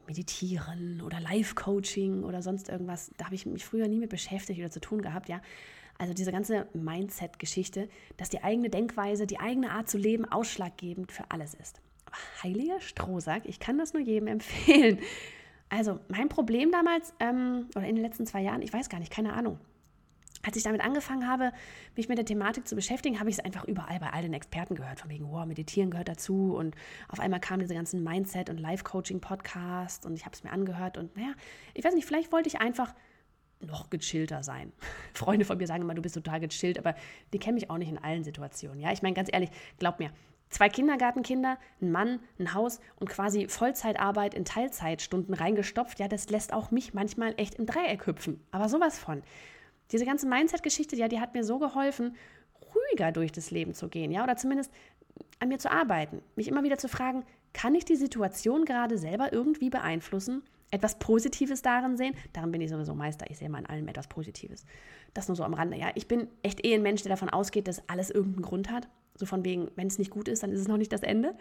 Meditieren 0.06 1.00
oder 1.00 1.20
Life-Coaching 1.20 2.24
oder 2.24 2.42
sonst 2.42 2.68
irgendwas, 2.68 3.10
da 3.18 3.26
habe 3.26 3.34
ich 3.34 3.46
mich 3.46 3.64
früher 3.64 3.88
nie 3.88 3.98
mit 3.98 4.10
beschäftigt 4.10 4.58
oder 4.58 4.70
zu 4.70 4.80
tun 4.80 5.02
gehabt, 5.02 5.28
ja. 5.28 5.40
Also 5.98 6.14
diese 6.14 6.32
ganze 6.32 6.66
Mindset-Geschichte, 6.72 7.88
dass 8.16 8.28
die 8.28 8.42
eigene 8.42 8.70
Denkweise, 8.70 9.26
die 9.26 9.38
eigene 9.38 9.70
Art 9.70 9.88
zu 9.88 9.98
leben 9.98 10.24
ausschlaggebend 10.24 11.12
für 11.12 11.30
alles 11.30 11.54
ist. 11.54 11.80
Aber 12.06 12.16
heiliger 12.42 12.80
Strohsack, 12.80 13.46
ich 13.46 13.60
kann 13.60 13.78
das 13.78 13.92
nur 13.92 14.02
jedem 14.02 14.26
empfehlen. 14.28 14.98
Also 15.68 16.00
mein 16.08 16.28
Problem 16.28 16.70
damals, 16.70 17.14
ähm, 17.20 17.68
oder 17.76 17.86
in 17.86 17.94
den 17.94 18.04
letzten 18.04 18.26
zwei 18.26 18.42
Jahren, 18.42 18.62
ich 18.62 18.72
weiß 18.72 18.88
gar 18.88 18.98
nicht, 18.98 19.12
keine 19.12 19.34
Ahnung, 19.34 19.58
als 20.42 20.56
ich 20.56 20.64
damit 20.64 20.80
angefangen 20.80 21.28
habe, 21.28 21.52
mich 21.96 22.08
mit 22.08 22.18
der 22.18 22.24
Thematik 22.24 22.66
zu 22.66 22.74
beschäftigen, 22.74 23.20
habe 23.20 23.30
ich 23.30 23.38
es 23.38 23.44
einfach 23.44 23.64
überall 23.64 24.00
bei 24.00 24.10
all 24.10 24.22
den 24.22 24.34
Experten 24.34 24.74
gehört, 24.74 25.00
von 25.00 25.10
wegen, 25.10 25.30
wow, 25.30 25.46
meditieren 25.46 25.90
gehört 25.90 26.08
dazu. 26.08 26.54
Und 26.56 26.74
auf 27.08 27.20
einmal 27.20 27.40
kamen 27.40 27.60
diese 27.60 27.74
ganzen 27.74 28.02
Mindset- 28.02 28.50
und 28.50 28.58
Life-Coaching-Podcasts 28.58 30.04
und 30.04 30.14
ich 30.14 30.24
habe 30.24 30.34
es 30.34 30.42
mir 30.42 30.50
angehört. 30.50 30.98
Und 30.98 31.16
naja, 31.16 31.32
ich 31.74 31.84
weiß 31.84 31.94
nicht, 31.94 32.06
vielleicht 32.06 32.32
wollte 32.32 32.48
ich 32.48 32.60
einfach 32.60 32.94
noch 33.60 33.90
gechillter 33.90 34.42
sein. 34.42 34.72
Freunde 35.14 35.44
von 35.44 35.58
mir 35.58 35.66
sagen 35.66 35.82
immer, 35.82 35.94
du 35.94 36.02
bist 36.02 36.14
total 36.14 36.40
gechillt, 36.40 36.78
aber 36.78 36.94
die 37.32 37.38
kennen 37.38 37.54
mich 37.54 37.70
auch 37.70 37.78
nicht 37.78 37.90
in 37.90 37.98
allen 37.98 38.24
Situationen. 38.24 38.80
Ja, 38.80 38.92
ich 38.92 39.02
meine, 39.02 39.14
ganz 39.14 39.28
ehrlich, 39.32 39.50
glaub 39.78 40.00
mir, 40.00 40.10
zwei 40.48 40.68
Kindergartenkinder, 40.68 41.58
ein 41.80 41.92
Mann, 41.92 42.20
ein 42.38 42.54
Haus 42.54 42.80
und 42.96 43.08
quasi 43.08 43.48
Vollzeitarbeit 43.48 44.34
in 44.34 44.44
Teilzeitstunden 44.44 45.34
reingestopft, 45.34 45.98
ja, 46.00 46.08
das 46.08 46.28
lässt 46.30 46.52
auch 46.52 46.70
mich 46.70 46.94
manchmal 46.94 47.34
echt 47.36 47.54
im 47.54 47.66
Dreieck 47.66 48.06
hüpfen. 48.06 48.44
Aber 48.50 48.68
sowas 48.68 48.98
von. 48.98 49.22
Diese 49.92 50.06
ganze 50.06 50.26
Mindset-Geschichte, 50.26 50.96
ja, 50.96 51.08
die 51.08 51.20
hat 51.20 51.34
mir 51.34 51.44
so 51.44 51.58
geholfen, 51.58 52.16
ruhiger 52.74 53.12
durch 53.12 53.32
das 53.32 53.50
Leben 53.50 53.74
zu 53.74 53.88
gehen, 53.88 54.10
ja, 54.10 54.22
oder 54.24 54.36
zumindest 54.36 54.72
an 55.38 55.48
mir 55.48 55.58
zu 55.58 55.70
arbeiten, 55.70 56.22
mich 56.36 56.48
immer 56.48 56.62
wieder 56.62 56.78
zu 56.78 56.88
fragen, 56.88 57.24
kann 57.52 57.74
ich 57.74 57.84
die 57.84 57.96
Situation 57.96 58.64
gerade 58.64 58.96
selber 58.96 59.32
irgendwie 59.32 59.70
beeinflussen? 59.70 60.42
Etwas 60.70 60.98
Positives 60.98 61.60
darin 61.60 61.98
sehen? 61.98 62.14
Darin 62.32 62.50
bin 62.50 62.62
ich 62.62 62.70
sowieso 62.70 62.94
Meister. 62.94 63.26
Ich 63.28 63.36
sehe 63.36 63.50
mal 63.50 63.58
in 63.58 63.66
allem 63.66 63.86
etwas 63.88 64.08
Positives. 64.08 64.64
Das 65.12 65.28
nur 65.28 65.36
so 65.36 65.44
am 65.44 65.52
Rande. 65.52 65.76
Ja, 65.76 65.90
ich 65.94 66.08
bin 66.08 66.28
echt 66.42 66.64
eh 66.64 66.74
ein 66.74 66.80
Mensch, 66.80 67.02
der 67.02 67.10
davon 67.10 67.28
ausgeht, 67.28 67.68
dass 67.68 67.86
alles 67.90 68.10
irgendeinen 68.10 68.42
Grund 68.42 68.70
hat. 68.70 68.88
So 69.14 69.26
von 69.26 69.44
wegen, 69.44 69.70
wenn 69.76 69.86
es 69.86 69.98
nicht 69.98 70.10
gut 70.10 70.28
ist, 70.28 70.42
dann 70.42 70.50
ist 70.50 70.60
es 70.60 70.68
noch 70.68 70.78
nicht 70.78 70.92
das 70.92 71.02
Ende. 71.02 71.36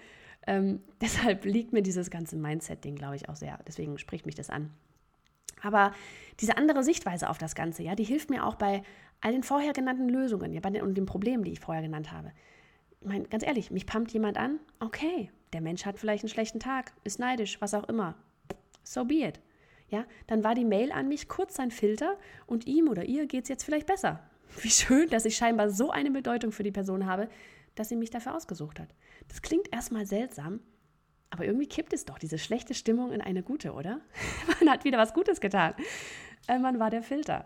Ähm, 0.47 0.81
deshalb 1.01 1.45
liegt 1.45 1.71
mir 1.71 1.81
dieses 1.81 2.09
ganze 2.09 2.35
Mindset-Ding, 2.35 2.95
glaube 2.95 3.15
ich, 3.15 3.29
auch 3.29 3.37
sehr. 3.37 3.59
Deswegen 3.65 3.97
spricht 3.97 4.25
mich 4.25 4.35
das 4.35 4.49
an. 4.49 4.71
Aber 5.61 5.93
diese 6.39 6.57
andere 6.57 6.83
Sichtweise 6.83 7.29
auf 7.29 7.37
das 7.37 7.55
Ganze, 7.55 7.83
ja, 7.83 7.95
die 7.95 8.03
hilft 8.03 8.29
mir 8.29 8.45
auch 8.45 8.55
bei 8.55 8.83
all 9.21 9.31
den 9.31 9.43
vorher 9.43 9.73
genannten 9.73 10.09
Lösungen, 10.09 10.53
ja, 10.53 10.59
bei 10.59 10.71
den, 10.71 10.81
und 10.81 10.95
den 10.95 11.05
Problemen, 11.05 11.43
die 11.43 11.51
ich 11.51 11.59
vorher 11.59 11.83
genannt 11.83 12.11
habe. 12.11 12.31
Ich 12.99 13.07
meine, 13.07 13.25
ganz 13.25 13.45
ehrlich, 13.45 13.71
mich 13.71 13.85
pumpt 13.85 14.11
jemand 14.11 14.37
an, 14.37 14.59
okay, 14.79 15.31
der 15.53 15.61
Mensch 15.61 15.85
hat 15.85 15.99
vielleicht 15.99 16.23
einen 16.23 16.29
schlechten 16.29 16.59
Tag, 16.59 16.93
ist 17.03 17.19
neidisch, 17.19 17.61
was 17.61 17.73
auch 17.73 17.87
immer. 17.87 18.15
So 18.83 19.05
be 19.05 19.25
it. 19.25 19.39
Ja, 19.89 20.05
dann 20.27 20.43
war 20.43 20.55
die 20.55 20.65
Mail 20.65 20.91
an 20.91 21.07
mich 21.07 21.27
kurz 21.27 21.55
sein 21.55 21.69
Filter 21.69 22.17
und 22.47 22.65
ihm 22.65 22.87
oder 22.87 23.05
ihr 23.05 23.27
geht 23.27 23.43
es 23.43 23.49
jetzt 23.49 23.63
vielleicht 23.63 23.87
besser. 23.87 24.21
Wie 24.61 24.69
schön, 24.69 25.09
dass 25.09 25.25
ich 25.25 25.35
scheinbar 25.35 25.69
so 25.69 25.91
eine 25.91 26.11
Bedeutung 26.11 26.51
für 26.51 26.63
die 26.63 26.71
Person 26.71 27.05
habe, 27.05 27.29
dass 27.75 27.89
sie 27.89 27.95
mich 27.95 28.09
dafür 28.09 28.35
ausgesucht 28.35 28.79
hat. 28.79 28.93
Das 29.27 29.41
klingt 29.41 29.73
erstmal 29.73 30.05
seltsam, 30.05 30.61
aber 31.31 31.45
irgendwie 31.45 31.67
kippt 31.67 31.93
es 31.93 32.05
doch 32.05 32.19
diese 32.19 32.37
schlechte 32.37 32.73
Stimmung 32.73 33.11
in 33.11 33.21
eine 33.21 33.41
gute, 33.41 33.73
oder? 33.73 34.01
man 34.59 34.69
hat 34.69 34.83
wieder 34.83 34.97
was 34.97 35.13
Gutes 35.13 35.41
getan. 35.41 35.73
Äh, 36.47 36.59
man 36.59 36.79
war 36.79 36.89
der 36.89 37.01
Filter. 37.01 37.45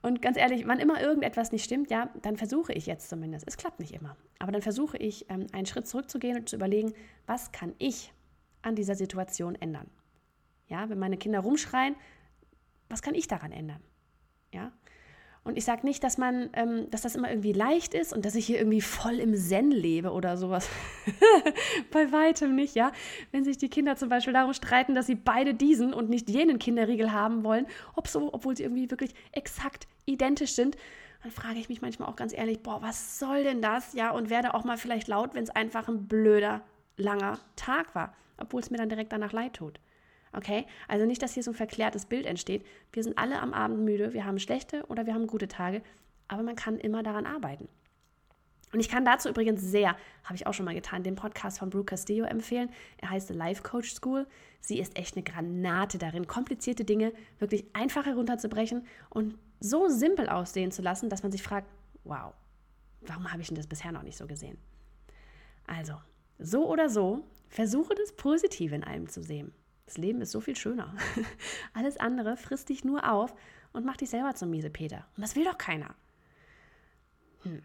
Und 0.00 0.22
ganz 0.22 0.36
ehrlich, 0.36 0.66
wann 0.66 0.78
immer 0.78 1.00
irgendetwas 1.00 1.52
nicht 1.52 1.64
stimmt, 1.64 1.90
ja, 1.90 2.08
dann 2.22 2.36
versuche 2.36 2.72
ich 2.72 2.86
jetzt 2.86 3.08
zumindest. 3.08 3.46
Es 3.46 3.56
klappt 3.56 3.80
nicht 3.80 3.92
immer. 3.92 4.16
Aber 4.38 4.52
dann 4.52 4.62
versuche 4.62 4.96
ich, 4.96 5.28
ähm, 5.28 5.46
einen 5.52 5.66
Schritt 5.66 5.86
zurückzugehen 5.86 6.38
und 6.38 6.48
zu 6.48 6.56
überlegen, 6.56 6.94
was 7.26 7.52
kann 7.52 7.74
ich 7.78 8.12
an 8.62 8.74
dieser 8.74 8.94
Situation 8.94 9.56
ändern? 9.56 9.90
Ja, 10.68 10.88
wenn 10.88 10.98
meine 10.98 11.16
Kinder 11.16 11.40
rumschreien, 11.40 11.96
was 12.88 13.02
kann 13.02 13.14
ich 13.14 13.26
daran 13.26 13.52
ändern? 13.52 13.82
Ja, 14.52 14.72
und 15.44 15.56
ich 15.56 15.64
sage 15.64 15.86
nicht, 15.86 16.04
dass 16.04 16.18
man, 16.18 16.50
ähm, 16.52 16.90
dass 16.90 17.02
das 17.02 17.16
immer 17.16 17.30
irgendwie 17.30 17.52
leicht 17.52 17.94
ist 17.94 18.12
und 18.12 18.24
dass 18.24 18.34
ich 18.34 18.46
hier 18.46 18.58
irgendwie 18.58 18.80
voll 18.80 19.14
im 19.14 19.34
Zen 19.34 19.70
lebe 19.70 20.12
oder 20.12 20.36
sowas. 20.36 20.68
Bei 21.90 22.12
weitem 22.12 22.54
nicht, 22.54 22.74
ja. 22.74 22.92
Wenn 23.32 23.44
sich 23.44 23.56
die 23.56 23.70
Kinder 23.70 23.96
zum 23.96 24.08
Beispiel 24.08 24.34
darum 24.34 24.52
streiten, 24.52 24.94
dass 24.94 25.06
sie 25.06 25.14
beide 25.14 25.54
diesen 25.54 25.94
und 25.94 26.10
nicht 26.10 26.28
jenen 26.28 26.58
Kinderriegel 26.58 27.12
haben 27.12 27.44
wollen, 27.44 27.66
ob 27.94 28.08
so, 28.08 28.32
obwohl 28.32 28.56
sie 28.56 28.64
irgendwie 28.64 28.90
wirklich 28.90 29.14
exakt 29.32 29.86
identisch 30.04 30.52
sind, 30.52 30.76
dann 31.22 31.32
frage 31.32 31.58
ich 31.58 31.68
mich 31.68 31.82
manchmal 31.82 32.08
auch 32.08 32.16
ganz 32.16 32.32
ehrlich, 32.32 32.62
boah, 32.62 32.82
was 32.82 33.18
soll 33.18 33.42
denn 33.42 33.60
das? 33.62 33.92
Ja, 33.94 34.10
und 34.10 34.30
werde 34.30 34.54
auch 34.54 34.64
mal 34.64 34.76
vielleicht 34.76 35.08
laut, 35.08 35.34
wenn 35.34 35.42
es 35.44 35.50
einfach 35.50 35.88
ein 35.88 36.06
blöder, 36.06 36.62
langer 36.96 37.38
Tag 37.56 37.94
war, 37.94 38.14
obwohl 38.36 38.60
es 38.60 38.70
mir 38.70 38.76
dann 38.76 38.88
direkt 38.88 39.12
danach 39.12 39.32
leid 39.32 39.54
tut. 39.54 39.80
Okay? 40.32 40.66
Also 40.86 41.06
nicht, 41.06 41.22
dass 41.22 41.34
hier 41.34 41.42
so 41.42 41.50
ein 41.50 41.56
verklärtes 41.56 42.06
Bild 42.06 42.26
entsteht. 42.26 42.64
Wir 42.92 43.02
sind 43.02 43.18
alle 43.18 43.40
am 43.40 43.52
Abend 43.54 43.80
müde, 43.80 44.12
wir 44.12 44.24
haben 44.24 44.38
schlechte 44.38 44.84
oder 44.86 45.06
wir 45.06 45.14
haben 45.14 45.26
gute 45.26 45.48
Tage, 45.48 45.82
aber 46.28 46.42
man 46.42 46.56
kann 46.56 46.78
immer 46.78 47.02
daran 47.02 47.26
arbeiten. 47.26 47.68
Und 48.72 48.80
ich 48.80 48.88
kann 48.88 49.04
dazu 49.04 49.30
übrigens 49.30 49.62
sehr, 49.62 49.96
habe 50.24 50.34
ich 50.34 50.46
auch 50.46 50.52
schon 50.52 50.66
mal 50.66 50.74
getan, 50.74 51.02
den 51.02 51.14
Podcast 51.14 51.58
von 51.58 51.70
Brooke 51.70 51.86
Castillo 51.86 52.26
empfehlen. 52.26 52.68
Er 52.98 53.10
heißt 53.10 53.30
Life 53.30 53.62
Coach 53.62 53.92
School. 53.94 54.26
Sie 54.60 54.78
ist 54.78 54.98
echt 54.98 55.16
eine 55.16 55.22
Granate 55.22 55.96
darin, 55.96 56.26
komplizierte 56.26 56.84
Dinge 56.84 57.12
wirklich 57.38 57.64
einfach 57.72 58.04
herunterzubrechen 58.04 58.86
und 59.08 59.38
so 59.60 59.88
simpel 59.88 60.28
aussehen 60.28 60.70
zu 60.70 60.82
lassen, 60.82 61.08
dass 61.08 61.22
man 61.22 61.32
sich 61.32 61.42
fragt, 61.42 61.68
wow, 62.04 62.34
warum 63.00 63.32
habe 63.32 63.40
ich 63.40 63.48
denn 63.48 63.56
das 63.56 63.66
bisher 63.66 63.92
noch 63.92 64.02
nicht 64.02 64.18
so 64.18 64.26
gesehen? 64.26 64.58
Also, 65.66 65.94
so 66.38 66.68
oder 66.68 66.88
so, 66.88 67.24
versuche 67.48 67.94
das 67.94 68.12
Positive 68.12 68.74
in 68.74 68.84
allem 68.84 69.08
zu 69.08 69.22
sehen. 69.22 69.52
Das 69.88 69.96
Leben 69.96 70.20
ist 70.20 70.32
so 70.32 70.42
viel 70.42 70.54
schöner. 70.54 70.94
Alles 71.72 71.96
andere 71.96 72.36
frisst 72.36 72.68
dich 72.68 72.84
nur 72.84 73.10
auf 73.10 73.34
und 73.72 73.86
macht 73.86 74.02
dich 74.02 74.10
selber 74.10 74.34
zum 74.34 74.50
Miesepeter. 74.50 75.06
Und 75.16 75.22
das 75.22 75.34
will 75.34 75.44
doch 75.44 75.56
keiner. 75.56 75.94
Hm. 77.42 77.62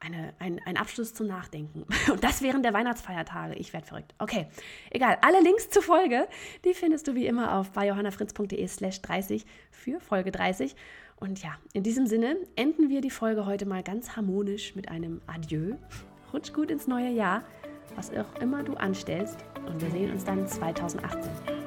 Eine, 0.00 0.34
ein, 0.40 0.60
ein 0.66 0.76
Abschluss 0.76 1.14
zum 1.14 1.28
Nachdenken. 1.28 1.86
Und 2.10 2.24
das 2.24 2.42
während 2.42 2.64
der 2.64 2.72
Weihnachtsfeiertage. 2.72 3.54
Ich 3.54 3.72
werde 3.72 3.86
verrückt. 3.86 4.16
Okay, 4.18 4.48
egal. 4.90 5.16
Alle 5.22 5.40
Links 5.40 5.70
zur 5.70 5.82
Folge, 5.82 6.26
die 6.64 6.74
findest 6.74 7.06
du 7.06 7.14
wie 7.14 7.28
immer 7.28 7.56
auf 7.56 7.70
bei 7.70 7.86
johannafritz.de 7.86 8.66
slash 8.66 9.00
30 9.00 9.46
für 9.70 10.00
Folge 10.00 10.32
30. 10.32 10.74
Und 11.20 11.40
ja, 11.40 11.54
in 11.72 11.84
diesem 11.84 12.08
Sinne 12.08 12.36
enden 12.56 12.88
wir 12.88 13.00
die 13.00 13.10
Folge 13.10 13.46
heute 13.46 13.64
mal 13.64 13.84
ganz 13.84 14.16
harmonisch 14.16 14.74
mit 14.74 14.88
einem 14.88 15.20
Adieu. 15.28 15.76
Rutsch 16.32 16.52
gut 16.52 16.72
ins 16.72 16.88
neue 16.88 17.10
Jahr 17.10 17.44
was 17.96 18.10
auch 18.10 18.40
immer 18.40 18.62
du 18.62 18.74
anstellst. 18.74 19.44
Und 19.66 19.80
wir 19.80 19.90
sehen 19.90 20.12
uns 20.12 20.24
dann 20.24 20.46
2018. 20.46 21.20
Ich 21.22 21.46
bin 21.46 21.56
da. 21.56 21.61